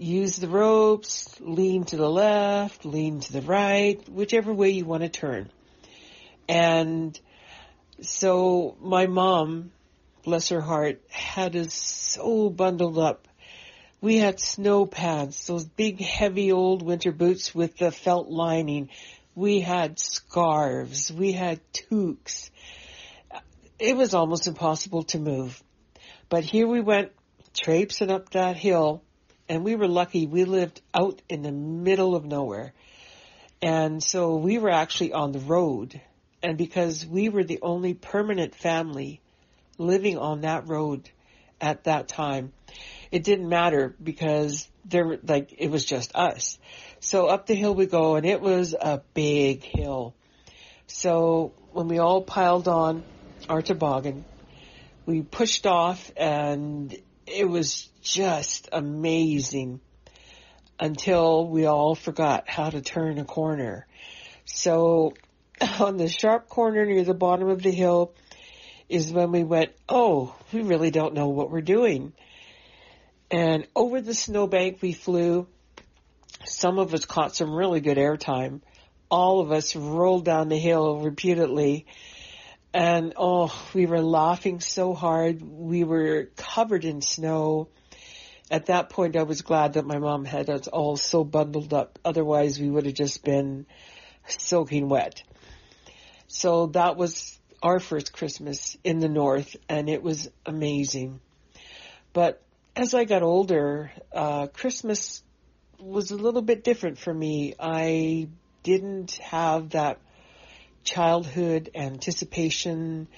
Use 0.00 0.36
the 0.36 0.46
ropes, 0.46 1.28
lean 1.40 1.82
to 1.86 1.96
the 1.96 2.08
left, 2.08 2.84
lean 2.84 3.18
to 3.18 3.32
the 3.32 3.42
right, 3.42 4.08
whichever 4.08 4.54
way 4.54 4.70
you 4.70 4.84
want 4.84 5.02
to 5.02 5.08
turn. 5.08 5.50
And 6.48 7.18
so 8.00 8.76
my 8.80 9.08
mom, 9.08 9.72
bless 10.22 10.50
her 10.50 10.60
heart, 10.60 11.02
had 11.10 11.56
us 11.56 11.74
so 11.74 12.48
bundled 12.48 12.96
up. 12.96 13.26
We 14.00 14.18
had 14.18 14.38
snow 14.38 14.86
pants, 14.86 15.48
those 15.48 15.64
big 15.64 16.00
heavy 16.00 16.52
old 16.52 16.82
winter 16.82 17.10
boots 17.10 17.52
with 17.52 17.76
the 17.76 17.90
felt 17.90 18.28
lining. 18.28 18.90
We 19.34 19.58
had 19.58 19.98
scarves. 19.98 21.10
We 21.12 21.32
had 21.32 21.60
toques. 21.72 22.52
It 23.80 23.96
was 23.96 24.14
almost 24.14 24.46
impossible 24.46 25.02
to 25.04 25.18
move. 25.18 25.60
But 26.28 26.44
here 26.44 26.68
we 26.68 26.80
went 26.80 27.10
traipsing 27.52 28.12
up 28.12 28.30
that 28.30 28.56
hill 28.56 29.02
and 29.48 29.64
we 29.64 29.74
were 29.74 29.88
lucky 29.88 30.26
we 30.26 30.44
lived 30.44 30.80
out 30.94 31.20
in 31.28 31.42
the 31.42 31.52
middle 31.52 32.14
of 32.14 32.24
nowhere. 32.24 32.72
And 33.60 34.02
so 34.02 34.36
we 34.36 34.58
were 34.58 34.70
actually 34.70 35.12
on 35.12 35.32
the 35.32 35.40
road 35.40 36.00
and 36.42 36.56
because 36.56 37.04
we 37.04 37.28
were 37.28 37.44
the 37.44 37.60
only 37.62 37.94
permanent 37.94 38.54
family 38.54 39.20
living 39.76 40.18
on 40.18 40.42
that 40.42 40.68
road 40.68 41.08
at 41.60 41.84
that 41.84 42.08
time, 42.08 42.52
it 43.10 43.24
didn't 43.24 43.48
matter 43.48 43.94
because 44.02 44.68
there, 44.84 45.18
like, 45.24 45.54
it 45.58 45.70
was 45.70 45.84
just 45.84 46.14
us. 46.14 46.58
So 47.00 47.26
up 47.26 47.46
the 47.46 47.54
hill 47.54 47.74
we 47.74 47.86
go 47.86 48.14
and 48.14 48.24
it 48.24 48.40
was 48.40 48.74
a 48.80 49.02
big 49.14 49.64
hill. 49.64 50.14
So 50.86 51.52
when 51.72 51.88
we 51.88 51.98
all 51.98 52.22
piled 52.22 52.68
on 52.68 53.04
our 53.48 53.62
toboggan, 53.62 54.24
we 55.06 55.22
pushed 55.22 55.66
off 55.66 56.12
and 56.16 56.96
it 57.30 57.48
was 57.48 57.88
just 58.02 58.68
amazing 58.72 59.80
until 60.80 61.48
we 61.48 61.66
all 61.66 61.94
forgot 61.94 62.48
how 62.48 62.70
to 62.70 62.80
turn 62.80 63.18
a 63.18 63.24
corner. 63.24 63.86
So 64.44 65.14
on 65.80 65.96
the 65.96 66.08
sharp 66.08 66.48
corner 66.48 66.84
near 66.84 67.04
the 67.04 67.14
bottom 67.14 67.48
of 67.48 67.62
the 67.62 67.70
hill 67.70 68.14
is 68.88 69.12
when 69.12 69.32
we 69.32 69.44
went, 69.44 69.72
oh, 69.88 70.34
we 70.52 70.62
really 70.62 70.90
don't 70.90 71.14
know 71.14 71.28
what 71.28 71.50
we're 71.50 71.60
doing. 71.60 72.12
And 73.30 73.66
over 73.76 74.00
the 74.00 74.14
snowbank 74.14 74.80
we 74.80 74.92
flew. 74.92 75.46
Some 76.44 76.78
of 76.78 76.94
us 76.94 77.04
caught 77.04 77.34
some 77.34 77.52
really 77.52 77.80
good 77.80 77.98
airtime. 77.98 78.60
All 79.10 79.40
of 79.40 79.52
us 79.52 79.74
rolled 79.74 80.24
down 80.24 80.48
the 80.48 80.58
hill 80.58 81.00
repeatedly. 81.00 81.86
And 82.74 83.14
oh, 83.16 83.52
we 83.74 83.86
were 83.86 84.02
laughing 84.02 84.60
so 84.60 84.94
hard. 84.94 85.40
We 85.42 85.84
were 85.84 86.28
covered 86.36 86.84
in 86.84 87.00
snow. 87.00 87.68
At 88.50 88.66
that 88.66 88.90
point, 88.90 89.16
I 89.16 89.22
was 89.24 89.42
glad 89.42 89.74
that 89.74 89.86
my 89.86 89.98
mom 89.98 90.24
had 90.24 90.48
us 90.50 90.68
all 90.68 90.96
so 90.96 91.24
bundled 91.24 91.72
up. 91.72 91.98
Otherwise, 92.04 92.60
we 92.60 92.70
would 92.70 92.86
have 92.86 92.94
just 92.94 93.24
been 93.24 93.66
soaking 94.26 94.88
wet. 94.88 95.22
So 96.26 96.66
that 96.68 96.96
was 96.96 97.38
our 97.62 97.80
first 97.80 98.12
Christmas 98.12 98.76
in 98.84 99.00
the 99.00 99.08
north 99.08 99.56
and 99.68 99.88
it 99.88 100.02
was 100.02 100.30
amazing. 100.46 101.20
But 102.12 102.42
as 102.76 102.94
I 102.94 103.04
got 103.04 103.22
older, 103.22 103.90
uh, 104.12 104.46
Christmas 104.48 105.22
was 105.78 106.10
a 106.10 106.16
little 106.16 106.42
bit 106.42 106.64
different 106.64 106.98
for 106.98 107.12
me. 107.12 107.54
I 107.58 108.28
didn't 108.62 109.12
have 109.16 109.70
that 109.70 110.00
childhood 110.88 111.70
anticipation 111.74 113.08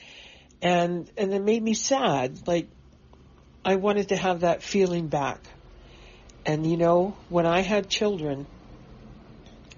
and, 0.61 1.11
and 1.17 1.33
it 1.33 1.43
made 1.43 1.63
me 1.63 1.75
sad. 1.75 2.47
Like, 2.47 2.69
I 3.65 3.77
wanted 3.77 4.09
to 4.09 4.17
have 4.17 4.41
that 4.41 4.63
feeling 4.63 5.07
back. 5.09 5.39
And 6.45 6.69
you 6.69 6.77
know, 6.77 7.17
when 7.29 7.47
I 7.47 7.61
had 7.61 7.89
children 7.89 8.47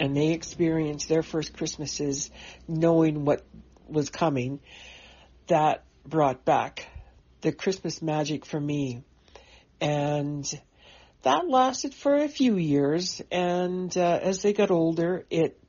and 0.01 0.17
they 0.17 0.33
experienced 0.33 1.09
their 1.09 1.23
first 1.23 1.53
Christmases 1.53 2.31
knowing 2.67 3.25
what 3.25 3.45
was 3.89 4.11
coming, 4.11 4.61
that 5.49 5.85
brought 6.07 6.45
back 6.45 6.87
the 7.43 7.53
Christmas 7.53 8.01
magic 8.01 8.47
for 8.47 8.61
me. 8.61 9.03
And 9.81 10.49
that 11.23 11.49
lasted 11.49 11.95
for 11.95 12.17
a 12.17 12.29
few 12.29 12.57
years. 12.57 13.21
And 13.31 13.95
uh, 13.97 14.19
as 14.23 14.43
they 14.43 14.53
got 14.53 14.71
older, 14.71 15.27
it 15.31 15.62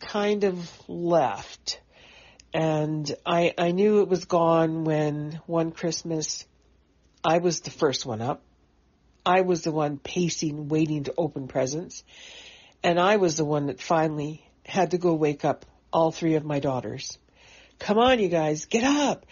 kind 0.00 0.44
of 0.44 0.70
left. 0.88 1.80
And 2.52 3.14
I, 3.24 3.52
I 3.58 3.72
knew 3.72 4.00
it 4.00 4.08
was 4.08 4.24
gone 4.24 4.84
when 4.84 5.40
one 5.46 5.72
Christmas 5.72 6.44
I 7.26 7.38
was 7.38 7.60
the 7.60 7.70
first 7.70 8.06
one 8.06 8.22
up. 8.22 8.42
I 9.24 9.40
was 9.40 9.62
the 9.62 9.72
one 9.72 9.98
pacing, 9.98 10.68
waiting 10.68 11.04
to 11.04 11.14
open 11.18 11.48
presents. 11.48 12.04
And 12.84 13.00
I 13.00 13.16
was 13.16 13.36
the 13.36 13.44
one 13.44 13.66
that 13.66 13.80
finally 13.80 14.46
had 14.64 14.92
to 14.92 14.98
go 14.98 15.14
wake 15.14 15.44
up 15.44 15.66
all 15.92 16.12
three 16.12 16.36
of 16.36 16.44
my 16.44 16.60
daughters. 16.60 17.18
Come 17.80 17.98
on, 17.98 18.20
you 18.20 18.28
guys, 18.28 18.66
get 18.66 18.84
up. 18.84 19.26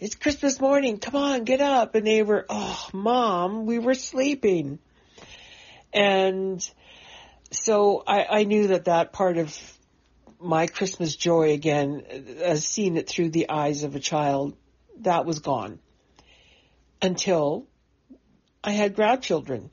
It's 0.00 0.14
Christmas 0.14 0.58
morning. 0.58 0.98
Come 0.98 1.16
on, 1.16 1.44
get 1.44 1.60
up. 1.60 1.94
And 1.94 2.06
they 2.06 2.22
were, 2.22 2.46
oh, 2.48 2.88
mom, 2.94 3.66
we 3.66 3.78
were 3.78 3.94
sleeping. 3.94 4.78
And 5.92 6.66
so 7.50 8.02
I, 8.06 8.24
I 8.24 8.44
knew 8.44 8.68
that 8.68 8.86
that 8.86 9.12
part 9.12 9.36
of 9.36 9.54
my 10.44 10.66
Christmas 10.66 11.16
joy 11.16 11.52
again, 11.52 12.04
as 12.42 12.66
seeing 12.66 12.96
it 12.96 13.08
through 13.08 13.30
the 13.30 13.48
eyes 13.48 13.82
of 13.82 13.96
a 13.96 14.00
child, 14.00 14.56
that 15.00 15.24
was 15.24 15.40
gone 15.40 15.78
until 17.02 17.66
I 18.62 18.72
had 18.72 18.94
grandchildren. 18.94 19.70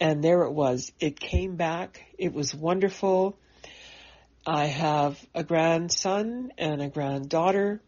And 0.00 0.22
there 0.22 0.42
it 0.42 0.52
was. 0.52 0.92
It 1.00 1.18
came 1.18 1.56
back. 1.56 2.00
It 2.18 2.32
was 2.32 2.54
wonderful. 2.54 3.38
I 4.46 4.66
have 4.66 5.24
a 5.34 5.44
grandson 5.44 6.52
and 6.58 6.82
a 6.82 6.88
granddaughter. 6.88 7.80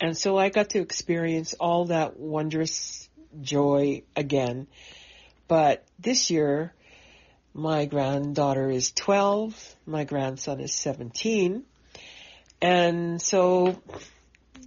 And 0.00 0.16
so 0.16 0.36
I 0.36 0.50
got 0.50 0.70
to 0.70 0.80
experience 0.80 1.54
all 1.54 1.86
that 1.86 2.18
wondrous 2.18 3.08
joy 3.40 4.02
again. 4.14 4.66
But 5.48 5.84
this 5.98 6.30
year, 6.30 6.74
my 7.54 7.84
granddaughter 7.84 8.70
is 8.70 8.92
12, 8.92 9.76
my 9.86 10.04
grandson 10.04 10.60
is 10.60 10.72
17. 10.72 11.64
And 12.60 13.20
so 13.20 13.80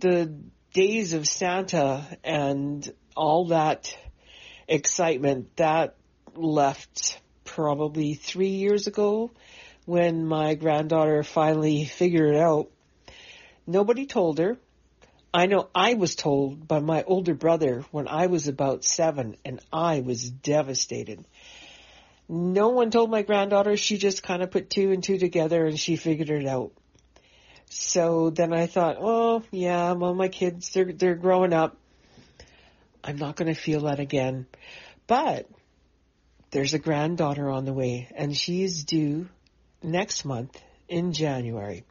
the 0.02 0.34
days 0.74 1.13
of 1.13 1.28
Santa 1.28 2.06
and 2.24 2.88
all 3.15 3.48
that 3.48 3.95
excitement 4.67 5.56
that 5.56 5.95
left 6.36 7.19
probably 7.43 8.13
three 8.13 8.50
years 8.50 8.88
ago 8.88 9.32
when 9.86 10.26
my 10.26 10.56
granddaughter 10.56 11.24
finally 11.24 11.86
figured 11.86 12.36
it 12.36 12.39
out. 12.39 12.69
Nobody 13.65 14.06
told 14.06 14.39
her. 14.39 14.58
I 15.34 15.48
know 15.48 15.69
I 15.76 15.95
was 15.95 16.15
told 16.15 16.67
by 16.67 16.80
my 16.80 17.04
older 17.04 17.34
brother 17.34 17.84
when 17.91 18.08
I 18.08 18.28
was 18.28 18.48
about 18.48 18.86
seven 18.86 19.36
and 19.43 19.60
I 19.71 20.00
was 20.00 20.30
devastated. 20.30 21.26
No 22.27 22.69
one 22.69 22.91
told 22.91 23.11
my 23.11 23.21
granddaughter. 23.21 23.77
She 23.77 23.97
just 23.97 24.23
kind 24.23 24.41
of 24.41 24.51
put 24.51 24.69
two 24.69 24.91
and 24.91 25.03
two 25.03 25.17
together 25.17 25.65
and 25.65 25.79
she 25.79 25.95
figured 25.95 26.29
it 26.29 26.47
out. 26.47 26.71
So 27.69 28.29
then 28.29 28.53
I 28.53 28.67
thought, 28.67 28.97
oh 28.99 29.43
yeah, 29.51 29.91
well 29.93 30.13
my 30.13 30.27
kids, 30.27 30.71
they're, 30.71 30.91
they're 30.91 31.15
growing 31.15 31.53
up. 31.53 31.77
I'm 33.03 33.17
not 33.17 33.35
going 33.35 33.53
to 33.53 33.59
feel 33.59 33.81
that 33.81 33.99
again. 33.99 34.47
But 35.07 35.47
there's 36.51 36.73
a 36.73 36.79
granddaughter 36.79 37.49
on 37.49 37.65
the 37.65 37.73
way 37.73 38.09
and 38.15 38.35
she's 38.35 38.83
due 38.83 39.27
next 39.83 40.25
month 40.25 40.59
in 40.88 41.13
January. 41.13 41.83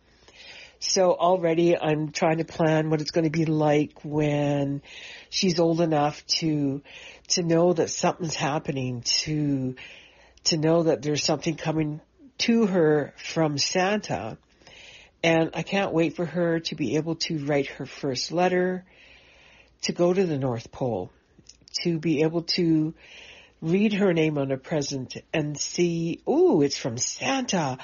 So 0.80 1.12
already 1.12 1.78
I'm 1.78 2.10
trying 2.10 2.38
to 2.38 2.44
plan 2.44 2.90
what 2.90 3.00
it's 3.00 3.10
going 3.10 3.24
to 3.24 3.30
be 3.30 3.46
like 3.46 4.04
when 4.04 4.82
she's 5.30 5.58
old 5.58 5.80
enough 5.80 6.26
to, 6.38 6.82
to 7.28 7.42
know 7.42 7.72
that 7.72 7.88
something's 7.90 8.34
happening, 8.34 9.02
to, 9.22 9.76
to 10.44 10.56
know 10.56 10.84
that 10.84 11.02
there's 11.02 11.24
something 11.24 11.56
coming 11.56 12.00
to 12.38 12.66
her 12.66 13.14
from 13.16 13.58
Santa 13.58 14.38
and 15.24 15.52
I 15.54 15.62
can't 15.62 15.94
wait 15.94 16.16
for 16.16 16.26
her 16.26 16.60
to 16.60 16.74
be 16.74 16.96
able 16.96 17.14
to 17.14 17.38
write 17.46 17.66
her 17.68 17.86
first 17.86 18.30
letter, 18.30 18.84
to 19.80 19.92
go 19.92 20.12
to 20.12 20.26
the 20.26 20.38
North 20.38 20.70
Pole, 20.70 21.10
to 21.82 21.98
be 21.98 22.22
able 22.22 22.42
to 22.42 22.92
read 23.62 23.94
her 23.94 24.12
name 24.12 24.36
on 24.36 24.52
a 24.52 24.58
present 24.58 25.16
and 25.32 25.58
see, 25.58 26.20
ooh, 26.28 26.60
it's 26.60 26.76
from 26.76 26.98
Santa. 26.98 27.78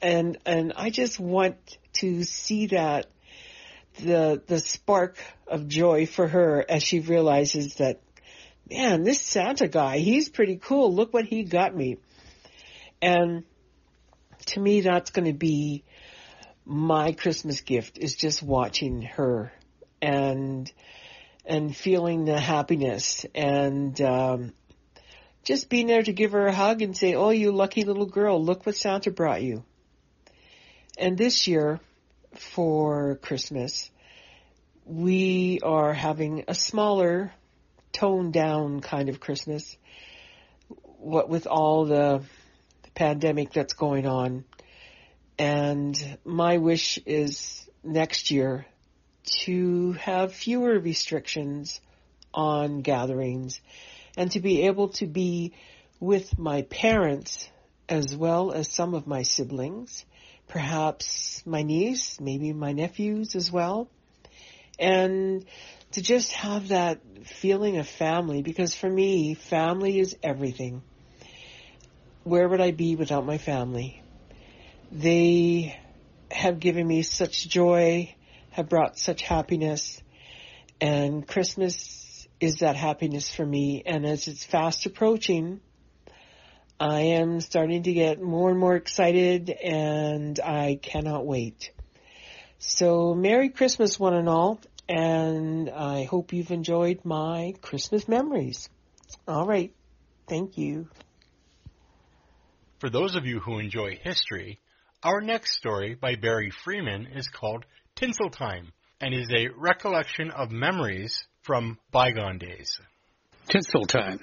And, 0.00 0.38
and 0.46 0.72
I 0.76 0.90
just 0.90 1.18
want 1.18 1.56
to 1.94 2.22
see 2.22 2.66
that, 2.66 3.06
the, 3.98 4.40
the 4.46 4.60
spark 4.60 5.18
of 5.48 5.66
joy 5.66 6.06
for 6.06 6.28
her 6.28 6.64
as 6.68 6.84
she 6.84 7.00
realizes 7.00 7.74
that, 7.76 8.00
man, 8.70 9.02
this 9.02 9.20
Santa 9.20 9.68
guy, 9.68 9.98
he's 9.98 10.28
pretty 10.28 10.56
cool. 10.56 10.94
Look 10.94 11.12
what 11.12 11.24
he 11.24 11.44
got 11.44 11.74
me. 11.74 11.98
And 13.00 13.44
to 14.46 14.60
me, 14.60 14.80
that's 14.80 15.10
going 15.10 15.26
to 15.26 15.32
be 15.32 15.84
my 16.64 17.12
Christmas 17.12 17.60
gift 17.60 17.98
is 17.98 18.14
just 18.14 18.42
watching 18.42 19.02
her 19.02 19.52
and 20.00 20.70
and 21.44 21.76
feeling 21.76 22.24
the 22.24 22.40
happiness 22.40 23.26
and 23.34 24.00
um, 24.00 24.52
just 25.44 25.68
being 25.68 25.86
there 25.86 26.02
to 26.02 26.12
give 26.12 26.32
her 26.32 26.46
a 26.46 26.52
hug 26.52 26.80
and 26.80 26.96
say, 26.96 27.14
"Oh, 27.14 27.30
you 27.30 27.52
lucky 27.52 27.84
little 27.84 28.06
girl! 28.06 28.42
Look 28.42 28.64
what 28.64 28.76
Santa 28.76 29.10
brought 29.10 29.42
you." 29.42 29.62
And 30.96 31.18
this 31.18 31.46
year, 31.46 31.80
for 32.34 33.16
Christmas, 33.16 33.90
we 34.86 35.60
are 35.62 35.92
having 35.92 36.44
a 36.48 36.54
smaller, 36.54 37.32
toned 37.94 38.34
down 38.34 38.80
kind 38.80 39.08
of 39.08 39.20
Christmas. 39.20 39.76
What 40.98 41.30
with 41.30 41.46
all 41.46 41.86
the, 41.86 42.22
the 42.82 42.90
pandemic 42.94 43.52
that's 43.52 43.72
going 43.72 44.06
on, 44.06 44.44
and 45.38 45.96
my 46.24 46.58
wish 46.58 46.98
is 47.06 47.66
next 47.82 48.30
year 48.30 48.66
to 49.44 49.92
have 49.92 50.34
fewer 50.34 50.78
restrictions 50.78 51.80
on 52.34 52.82
gatherings 52.82 53.60
and 54.16 54.30
to 54.32 54.40
be 54.40 54.62
able 54.62 54.88
to 54.88 55.06
be 55.06 55.54
with 56.00 56.38
my 56.38 56.62
parents 56.62 57.48
as 57.88 58.16
well 58.16 58.52
as 58.52 58.68
some 58.68 58.94
of 58.94 59.06
my 59.06 59.22
siblings, 59.22 60.04
perhaps 60.48 61.42
my 61.46 61.62
niece, 61.62 62.20
maybe 62.20 62.52
my 62.52 62.72
nephews 62.72 63.34
as 63.34 63.50
well. 63.50 63.88
And 64.78 65.44
to 65.94 66.02
just 66.02 66.32
have 66.32 66.68
that 66.68 67.00
feeling 67.24 67.78
of 67.78 67.88
family 67.88 68.42
because 68.42 68.74
for 68.74 68.90
me, 68.90 69.34
family 69.34 70.00
is 70.00 70.16
everything. 70.24 70.82
Where 72.24 72.48
would 72.48 72.60
I 72.60 72.72
be 72.72 72.96
without 72.96 73.24
my 73.24 73.38
family? 73.38 74.02
They 74.90 75.78
have 76.32 76.58
given 76.58 76.84
me 76.86 77.02
such 77.02 77.48
joy, 77.48 78.12
have 78.50 78.68
brought 78.68 78.98
such 78.98 79.22
happiness, 79.22 80.02
And 80.80 81.26
Christmas 81.26 82.26
is 82.40 82.56
that 82.56 82.74
happiness 82.74 83.32
for 83.32 83.46
me. 83.46 83.84
And 83.86 84.04
as 84.04 84.26
it's 84.26 84.44
fast 84.44 84.86
approaching, 84.86 85.60
I 86.80 87.00
am 87.00 87.40
starting 87.40 87.84
to 87.84 87.92
get 87.92 88.20
more 88.20 88.50
and 88.50 88.58
more 88.58 88.74
excited 88.74 89.48
and 89.48 90.40
I 90.40 90.80
cannot 90.82 91.24
wait. 91.24 91.70
So 92.58 93.14
Merry 93.14 93.50
Christmas 93.50 93.98
one 93.98 94.14
and 94.14 94.28
all 94.28 94.60
and 94.88 95.70
I 95.70 96.04
hope 96.04 96.32
you've 96.32 96.50
enjoyed 96.50 97.00
my 97.04 97.54
Christmas 97.60 98.08
memories. 98.08 98.68
All 99.26 99.46
right. 99.46 99.72
Thank 100.28 100.58
you. 100.58 100.88
For 102.80 102.90
those 102.90 103.14
of 103.14 103.24
you 103.24 103.40
who 103.40 103.58
enjoy 103.58 103.98
history, 104.02 104.60
our 105.02 105.20
next 105.20 105.56
story 105.56 105.94
by 105.94 106.16
Barry 106.16 106.50
Freeman 106.50 107.06
is 107.06 107.28
called 107.28 107.64
Tinsel 107.94 108.30
Time 108.30 108.72
and 109.00 109.14
is 109.14 109.30
a 109.34 109.48
recollection 109.56 110.30
of 110.30 110.50
memories 110.50 111.24
from 111.42 111.78
bygone 111.90 112.38
days. 112.38 112.80
Tinsel 113.48 113.86
Time, 113.86 114.18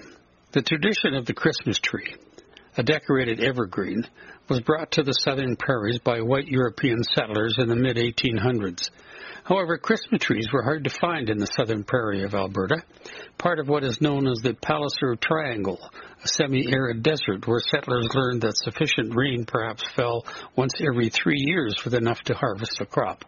the 0.52 0.62
tradition 0.62 1.14
of 1.14 1.26
the 1.26 1.34
Christmas 1.34 1.80
tree, 1.80 2.16
a 2.78 2.84
decorated 2.84 3.40
evergreen, 3.40 4.08
was 4.52 4.60
brought 4.60 4.92
to 4.92 5.02
the 5.02 5.14
southern 5.14 5.56
prairies 5.56 6.00
by 6.00 6.20
white 6.20 6.50
European 6.50 7.02
settlers 7.06 7.56
in 7.58 7.70
the 7.70 7.76
mid 7.76 7.96
1800s. 7.96 8.90
However, 9.46 9.78
Christmas 9.78 10.20
trees 10.22 10.50
were 10.52 10.62
hard 10.62 10.84
to 10.84 10.90
find 10.90 11.30
in 11.30 11.38
the 11.38 11.46
southern 11.46 11.86
prairie 11.86 12.24
of 12.24 12.36
Alberta, 12.36 12.84
part 13.38 13.60
of 13.60 13.70
what 13.70 13.86
is 13.86 14.02
known 14.02 14.28
as 14.28 14.40
the 14.40 14.54
Palliser 14.54 15.16
Triangle, 15.16 15.80
a 16.22 16.28
semi-arid 16.28 17.02
desert 17.02 17.48
where 17.48 17.62
settlers 17.62 18.10
learned 18.14 18.42
that 18.42 18.58
sufficient 18.58 19.16
rain 19.16 19.46
perhaps 19.46 19.90
fell 19.96 20.26
once 20.58 20.74
every 20.82 21.08
three 21.08 21.40
years 21.40 21.86
with 21.86 21.94
enough 21.94 22.20
to 22.24 22.34
harvest 22.34 22.82
a 22.82 22.86
crop. 22.86 23.24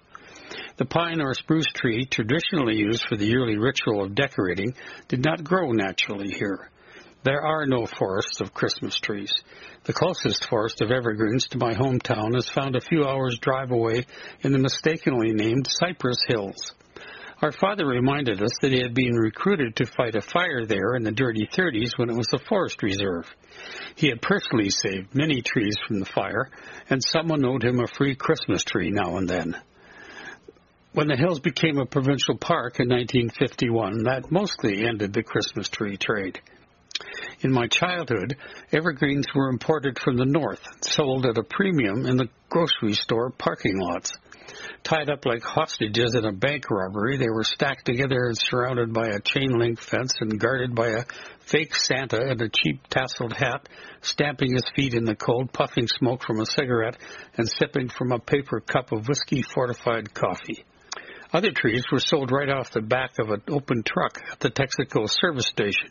The 0.76 0.84
pine 0.84 1.22
or 1.22 1.34
spruce 1.36 1.72
tree, 1.74 2.04
traditionally 2.04 2.76
used 2.76 3.08
for 3.08 3.16
the 3.16 3.28
yearly 3.28 3.58
ritual 3.58 4.04
of 4.04 4.14
decorating, 4.14 4.76
did 5.08 5.24
not 5.24 5.42
grow 5.42 5.72
naturally 5.72 6.32
here. 6.32 6.70
There 7.24 7.42
are 7.42 7.66
no 7.66 7.86
forests 7.86 8.42
of 8.42 8.54
Christmas 8.54 8.98
trees. 8.98 9.34
The 9.86 9.94
closest 9.94 10.46
forest 10.50 10.82
of 10.82 10.92
evergreens 10.92 11.48
to 11.50 11.58
my 11.58 11.74
hometown 11.74 12.36
is 12.36 12.50
found 12.50 12.76
a 12.76 12.82
few 12.82 13.06
hours' 13.06 13.40
drive 13.40 13.72
away 13.72 14.06
in 14.42 14.52
the 14.52 14.60
mistakenly 14.60 15.32
named 15.32 15.68
Cypress 15.70 16.18
Hills. 16.28 16.74
Our 17.42 17.54
father 17.54 17.86
reminded 17.86 18.42
us 18.42 18.58
that 18.62 18.74
he 18.74 18.82
had 18.82 18.94
been 18.94 19.16
recruited 19.16 19.78
to 19.78 19.86
fight 19.86 20.16
a 20.16 20.22
fire 20.22 20.66
there 20.66 20.96
in 20.96 21.04
the 21.04 21.14
dirty 21.14 21.48
30s 21.48 21.98
when 21.98 22.10
it 22.10 22.18
was 22.18 22.34
a 22.34 22.40
forest 22.40 22.84
reserve. 22.84 23.34
He 23.96 24.10
had 24.10 24.22
personally 24.22 24.70
saved 24.70 25.16
many 25.16 25.42
trees 25.42 25.78
from 25.88 26.00
the 26.00 26.06
fire, 26.06 26.50
and 26.90 27.02
someone 27.02 27.46
owed 27.46 27.64
him 27.64 27.80
a 27.80 27.88
free 27.88 28.16
Christmas 28.16 28.66
tree 28.66 28.92
now 28.92 29.16
and 29.16 29.30
then. 29.30 29.56
When 30.92 31.08
the 31.08 31.16
hills 31.16 31.40
became 31.40 31.80
a 31.80 31.86
provincial 31.86 32.38
park 32.38 32.82
in 32.82 32.90
1951, 32.90 34.04
that 34.04 34.30
mostly 34.30 34.86
ended 34.86 35.14
the 35.14 35.24
Christmas 35.24 35.70
tree 35.70 35.96
trade. 35.96 36.42
In 37.44 37.52
my 37.52 37.68
childhood, 37.68 38.38
evergreens 38.72 39.26
were 39.36 39.50
imported 39.50 40.00
from 40.00 40.16
the 40.16 40.26
north, 40.26 40.64
sold 40.82 41.26
at 41.26 41.38
a 41.38 41.44
premium 41.44 42.06
in 42.06 42.16
the 42.16 42.30
grocery 42.50 42.94
store 42.94 43.32
parking 43.32 43.80
lots. 43.80 44.14
Tied 44.84 45.10
up 45.10 45.26
like 45.26 45.44
hostages 45.44 46.16
in 46.16 46.24
a 46.26 46.32
bank 46.32 46.70
robbery, 46.70 47.18
they 47.18 47.30
were 47.30 47.44
stacked 47.44 47.86
together 47.86 48.28
and 48.28 48.38
surrounded 48.38 48.94
by 48.94 49.08
a 49.08 49.20
chain 49.20 49.58
link 49.58 49.80
fence 49.80 50.14
and 50.22 50.40
guarded 50.40 50.76
by 50.76 50.90
a 50.90 51.06
fake 51.40 51.76
Santa 51.76 52.22
in 52.30 52.42
a 52.42 52.50
cheap 52.50 52.88
tasseled 52.90 53.34
hat, 53.34 53.68
stamping 54.02 54.54
his 54.54 54.70
feet 54.76 54.94
in 54.94 55.04
the 55.04 55.16
cold, 55.16 55.52
puffing 55.52 55.88
smoke 55.88 56.24
from 56.24 56.40
a 56.40 56.46
cigarette, 56.46 56.98
and 57.36 57.50
sipping 57.50 57.90
from 57.90 58.12
a 58.12 58.20
paper 58.20 58.60
cup 58.60 58.92
of 58.92 59.08
whiskey 59.08 59.42
fortified 59.42 60.14
coffee. 60.14 60.64
Other 61.34 61.52
trees 61.52 61.84
were 61.92 62.00
sold 62.00 62.32
right 62.32 62.50
off 62.50 62.70
the 62.70 62.82
back 62.82 63.18
of 63.18 63.32
an 63.32 63.42
open 63.50 63.82
truck 63.82 64.20
at 64.32 64.40
the 64.40 64.52
Texaco 64.52 65.10
service 65.10 65.48
station. 65.48 65.90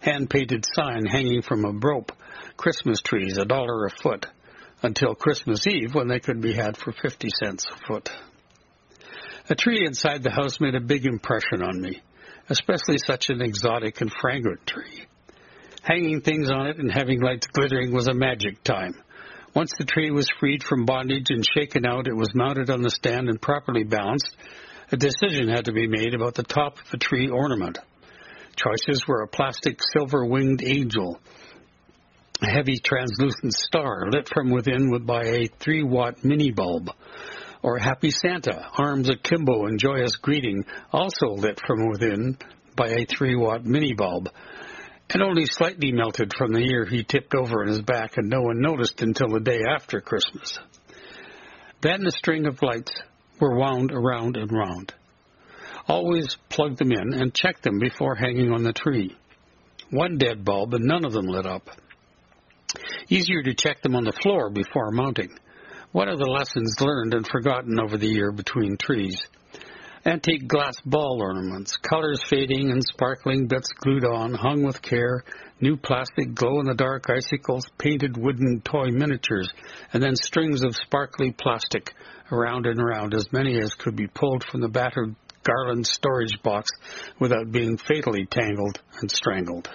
Hand-painted 0.00 0.66
sign 0.70 1.06
hanging 1.06 1.40
from 1.40 1.64
a 1.64 1.72
rope. 1.72 2.12
Christmas 2.58 3.00
trees, 3.00 3.38
a 3.38 3.46
dollar 3.46 3.86
a 3.86 3.90
foot. 3.90 4.26
Until 4.82 5.14
Christmas 5.14 5.66
Eve 5.66 5.94
when 5.94 6.08
they 6.08 6.20
could 6.20 6.42
be 6.42 6.52
had 6.52 6.76
for 6.76 6.92
50 6.92 7.28
cents 7.42 7.64
a 7.72 7.86
foot. 7.86 8.10
A 9.48 9.54
tree 9.54 9.86
inside 9.86 10.22
the 10.22 10.30
house 10.30 10.60
made 10.60 10.74
a 10.74 10.80
big 10.80 11.06
impression 11.06 11.62
on 11.62 11.80
me, 11.80 12.02
especially 12.50 12.98
such 12.98 13.30
an 13.30 13.40
exotic 13.40 14.00
and 14.02 14.12
fragrant 14.12 14.66
tree. 14.66 15.06
Hanging 15.82 16.20
things 16.20 16.50
on 16.50 16.66
it 16.66 16.78
and 16.78 16.92
having 16.92 17.22
lights 17.22 17.46
glittering 17.46 17.92
was 17.92 18.08
a 18.08 18.14
magic 18.14 18.62
time. 18.62 18.94
Once 19.54 19.72
the 19.78 19.84
tree 19.84 20.10
was 20.10 20.28
freed 20.38 20.62
from 20.62 20.84
bondage 20.84 21.30
and 21.30 21.46
shaken 21.46 21.86
out, 21.86 22.08
it 22.08 22.16
was 22.16 22.34
mounted 22.34 22.68
on 22.70 22.82
the 22.82 22.90
stand 22.90 23.28
and 23.28 23.40
properly 23.40 23.84
balanced, 23.84 24.36
a 24.92 24.96
decision 24.96 25.48
had 25.48 25.64
to 25.64 25.72
be 25.72 25.86
made 25.86 26.14
about 26.14 26.34
the 26.34 26.42
top 26.42 26.78
of 26.78 26.90
the 26.90 26.98
tree 26.98 27.28
ornament. 27.28 27.78
Choices 28.56 29.06
were 29.08 29.22
a 29.22 29.28
plastic 29.28 29.80
silver 29.92 30.24
winged 30.26 30.62
angel, 30.62 31.18
a 32.42 32.50
heavy 32.50 32.76
translucent 32.76 33.54
star 33.54 34.10
lit 34.10 34.28
from 34.28 34.50
within 34.50 34.90
by 35.04 35.22
a 35.24 35.46
3 35.46 35.82
watt 35.84 36.22
mini 36.22 36.50
bulb, 36.50 36.90
or 37.62 37.78
Happy 37.78 38.10
Santa, 38.10 38.68
arms 38.76 39.08
akimbo 39.08 39.66
in 39.66 39.78
joyous 39.78 40.16
greeting, 40.16 40.64
also 40.92 41.28
lit 41.28 41.60
from 41.66 41.88
within 41.88 42.36
by 42.76 42.88
a 42.88 43.06
3 43.06 43.36
watt 43.36 43.64
mini 43.64 43.94
bulb, 43.94 44.28
and 45.08 45.22
only 45.22 45.46
slightly 45.46 45.92
melted 45.92 46.32
from 46.36 46.52
the 46.52 46.62
year 46.62 46.84
he 46.84 47.02
tipped 47.02 47.34
over 47.34 47.62
on 47.62 47.68
his 47.68 47.80
back 47.80 48.18
and 48.18 48.28
no 48.28 48.42
one 48.42 48.60
noticed 48.60 49.00
until 49.00 49.28
the 49.28 49.40
day 49.40 49.62
after 49.64 50.00
Christmas. 50.00 50.58
Then 51.80 52.04
the 52.04 52.10
string 52.10 52.46
of 52.46 52.60
lights 52.62 52.92
were 53.40 53.56
wound 53.56 53.92
around 53.92 54.36
and 54.36 54.52
round. 54.52 54.94
Always 55.88 56.36
plug 56.48 56.76
them 56.76 56.92
in 56.92 57.14
and 57.14 57.34
check 57.34 57.60
them 57.62 57.78
before 57.78 58.14
hanging 58.14 58.52
on 58.52 58.62
the 58.62 58.72
tree. 58.72 59.16
One 59.90 60.16
dead 60.18 60.44
bulb 60.44 60.74
and 60.74 60.84
none 60.84 61.04
of 61.04 61.12
them 61.12 61.26
lit 61.26 61.46
up. 61.46 61.68
Easier 63.08 63.42
to 63.42 63.54
check 63.54 63.82
them 63.82 63.96
on 63.96 64.04
the 64.04 64.12
floor 64.12 64.48
before 64.48 64.90
mounting. 64.90 65.38
What 65.90 66.08
are 66.08 66.16
the 66.16 66.30
lessons 66.30 66.80
learned 66.80 67.14
and 67.14 67.26
forgotten 67.26 67.78
over 67.78 67.98
the 67.98 68.08
year 68.08 68.32
between 68.32 68.76
trees. 68.78 69.26
Antique 70.04 70.48
glass 70.48 70.74
ball 70.84 71.22
ornaments, 71.22 71.76
colors 71.76 72.20
fading 72.28 72.72
and 72.72 72.82
sparkling 72.82 73.46
bits 73.46 73.68
glued 73.72 74.04
on, 74.04 74.34
hung 74.34 74.64
with 74.64 74.82
care, 74.82 75.22
new 75.60 75.76
plastic 75.76 76.34
glow 76.34 76.58
in 76.58 76.66
the 76.66 76.74
dark 76.74 77.08
icicles, 77.08 77.64
painted 77.78 78.16
wooden 78.16 78.60
toy 78.62 78.88
miniatures, 78.90 79.48
and 79.92 80.02
then 80.02 80.16
strings 80.16 80.64
of 80.64 80.74
sparkly 80.74 81.30
plastic 81.30 81.94
around 82.32 82.66
and 82.66 82.80
around, 82.80 83.14
as 83.14 83.32
many 83.32 83.60
as 83.60 83.74
could 83.74 83.94
be 83.94 84.08
pulled 84.08 84.42
from 84.42 84.60
the 84.60 84.68
battered 84.68 85.14
garland 85.44 85.86
storage 85.86 86.42
box 86.42 86.68
without 87.20 87.52
being 87.52 87.76
fatally 87.76 88.26
tangled 88.26 88.80
and 89.00 89.08
strangled. 89.08 89.70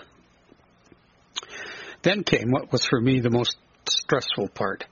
Then 2.02 2.24
came 2.24 2.52
what 2.52 2.70
was 2.74 2.86
for 2.86 3.00
me 3.00 3.22
the 3.22 3.30
most 3.30 3.56
stressful 3.90 4.50
part 4.50 4.84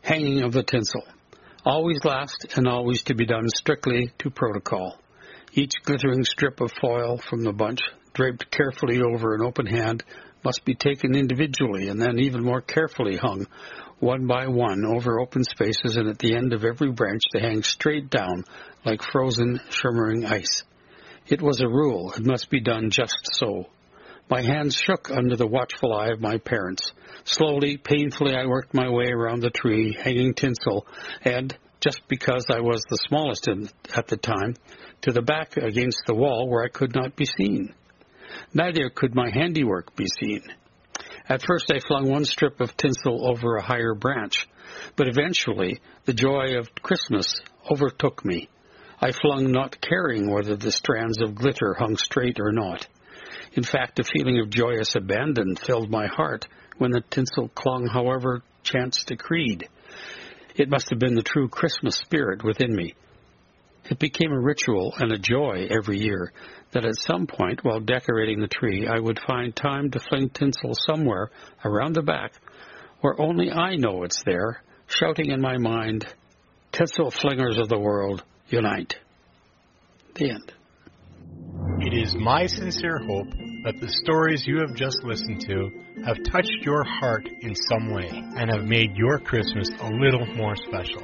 hanging 0.00 0.42
of 0.44 0.52
the 0.52 0.62
tinsel. 0.62 1.02
Always 1.64 2.04
last 2.04 2.46
and 2.56 2.68
always 2.68 3.02
to 3.04 3.14
be 3.14 3.26
done 3.26 3.48
strictly 3.48 4.12
to 4.18 4.30
protocol. 4.30 4.96
Each 5.52 5.72
glittering 5.82 6.24
strip 6.24 6.60
of 6.60 6.70
foil 6.70 7.18
from 7.18 7.42
the 7.42 7.52
bunch, 7.52 7.80
draped 8.12 8.50
carefully 8.50 9.02
over 9.02 9.34
an 9.34 9.42
open 9.42 9.66
hand, 9.66 10.04
must 10.44 10.64
be 10.64 10.74
taken 10.74 11.16
individually 11.16 11.88
and 11.88 12.00
then 12.00 12.20
even 12.20 12.44
more 12.44 12.60
carefully 12.60 13.16
hung 13.16 13.46
one 13.98 14.26
by 14.28 14.46
one 14.46 14.84
over 14.84 15.18
open 15.18 15.42
spaces 15.42 15.96
and 15.96 16.08
at 16.08 16.20
the 16.20 16.36
end 16.36 16.52
of 16.52 16.64
every 16.64 16.92
branch 16.92 17.22
to 17.32 17.40
hang 17.40 17.64
straight 17.64 18.08
down 18.08 18.44
like 18.84 19.02
frozen, 19.02 19.60
shimmering 19.70 20.24
ice. 20.24 20.62
It 21.26 21.42
was 21.42 21.60
a 21.60 21.68
rule. 21.68 22.12
It 22.12 22.24
must 22.24 22.48
be 22.50 22.60
done 22.60 22.90
just 22.90 23.30
so. 23.32 23.66
My 24.30 24.42
hands 24.42 24.76
shook 24.76 25.10
under 25.10 25.36
the 25.36 25.46
watchful 25.46 25.94
eye 25.94 26.08
of 26.08 26.20
my 26.20 26.36
parents. 26.36 26.92
Slowly, 27.24 27.78
painfully, 27.78 28.34
I 28.34 28.44
worked 28.44 28.74
my 28.74 28.90
way 28.90 29.06
around 29.10 29.40
the 29.40 29.48
tree, 29.48 29.96
hanging 29.98 30.34
tinsel, 30.34 30.86
and, 31.22 31.56
just 31.80 32.06
because 32.08 32.44
I 32.50 32.60
was 32.60 32.82
the 32.90 32.98
smallest 33.08 33.48
in, 33.48 33.70
at 33.96 34.06
the 34.08 34.18
time, 34.18 34.54
to 35.02 35.12
the 35.12 35.22
back 35.22 35.56
against 35.56 36.02
the 36.06 36.14
wall 36.14 36.46
where 36.46 36.62
I 36.62 36.68
could 36.68 36.94
not 36.94 37.16
be 37.16 37.24
seen. 37.24 37.74
Neither 38.52 38.90
could 38.90 39.14
my 39.14 39.30
handiwork 39.30 39.96
be 39.96 40.06
seen. 40.20 40.42
At 41.26 41.42
first 41.46 41.72
I 41.72 41.78
flung 41.78 42.10
one 42.10 42.26
strip 42.26 42.60
of 42.60 42.76
tinsel 42.76 43.26
over 43.26 43.56
a 43.56 43.62
higher 43.62 43.94
branch, 43.94 44.46
but 44.96 45.08
eventually 45.08 45.80
the 46.04 46.12
joy 46.12 46.58
of 46.58 46.74
Christmas 46.82 47.40
overtook 47.70 48.26
me. 48.26 48.50
I 49.00 49.12
flung 49.12 49.52
not 49.52 49.80
caring 49.80 50.30
whether 50.30 50.56
the 50.56 50.72
strands 50.72 51.22
of 51.22 51.34
glitter 51.34 51.74
hung 51.78 51.96
straight 51.96 52.38
or 52.40 52.52
not. 52.52 52.86
In 53.52 53.62
fact, 53.62 53.98
a 53.98 54.04
feeling 54.04 54.40
of 54.40 54.50
joyous 54.50 54.94
abandon 54.94 55.56
filled 55.56 55.90
my 55.90 56.06
heart 56.06 56.46
when 56.78 56.90
the 56.90 57.00
tinsel 57.00 57.48
clung 57.48 57.86
however 57.86 58.42
chance 58.62 59.04
decreed. 59.04 59.68
It 60.56 60.68
must 60.68 60.90
have 60.90 60.98
been 60.98 61.14
the 61.14 61.22
true 61.22 61.48
Christmas 61.48 61.96
spirit 61.96 62.44
within 62.44 62.74
me. 62.74 62.94
It 63.90 63.98
became 63.98 64.32
a 64.32 64.40
ritual 64.40 64.94
and 64.98 65.12
a 65.12 65.18
joy 65.18 65.68
every 65.70 65.98
year 65.98 66.32
that 66.72 66.84
at 66.84 67.00
some 67.00 67.26
point 67.26 67.64
while 67.64 67.80
decorating 67.80 68.40
the 68.40 68.48
tree 68.48 68.86
I 68.86 68.98
would 68.98 69.18
find 69.26 69.54
time 69.54 69.90
to 69.92 70.00
fling 70.00 70.28
tinsel 70.30 70.74
somewhere 70.74 71.30
around 71.64 71.94
the 71.94 72.02
back 72.02 72.32
where 73.00 73.20
only 73.20 73.50
I 73.50 73.76
know 73.76 74.02
it's 74.02 74.22
there, 74.24 74.62
shouting 74.88 75.30
in 75.30 75.40
my 75.40 75.56
mind, 75.56 76.06
Tinsel 76.72 77.10
flingers 77.10 77.58
of 77.58 77.68
the 77.68 77.78
world, 77.78 78.22
unite. 78.48 78.98
The 80.14 80.30
end. 80.30 80.52
It 81.80 81.94
is 81.94 82.14
my 82.16 82.46
sincere 82.46 82.98
hope 82.98 83.30
that 83.64 83.80
the 83.80 83.88
stories 83.88 84.46
you 84.46 84.58
have 84.60 84.74
just 84.74 85.04
listened 85.04 85.40
to 85.42 85.70
have 86.04 86.16
touched 86.24 86.62
your 86.62 86.82
heart 86.84 87.28
in 87.40 87.54
some 87.54 87.92
way 87.92 88.08
and 88.10 88.50
have 88.50 88.64
made 88.64 88.96
your 88.96 89.18
Christmas 89.18 89.68
a 89.80 89.88
little 89.88 90.26
more 90.34 90.56
special. 90.56 91.02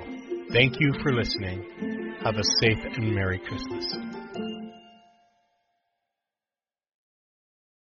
Thank 0.52 0.80
you 0.80 0.92
for 1.02 1.12
listening. 1.12 2.14
Have 2.24 2.36
a 2.36 2.44
safe 2.60 2.84
and 2.96 3.14
Merry 3.14 3.38
Christmas. 3.38 4.23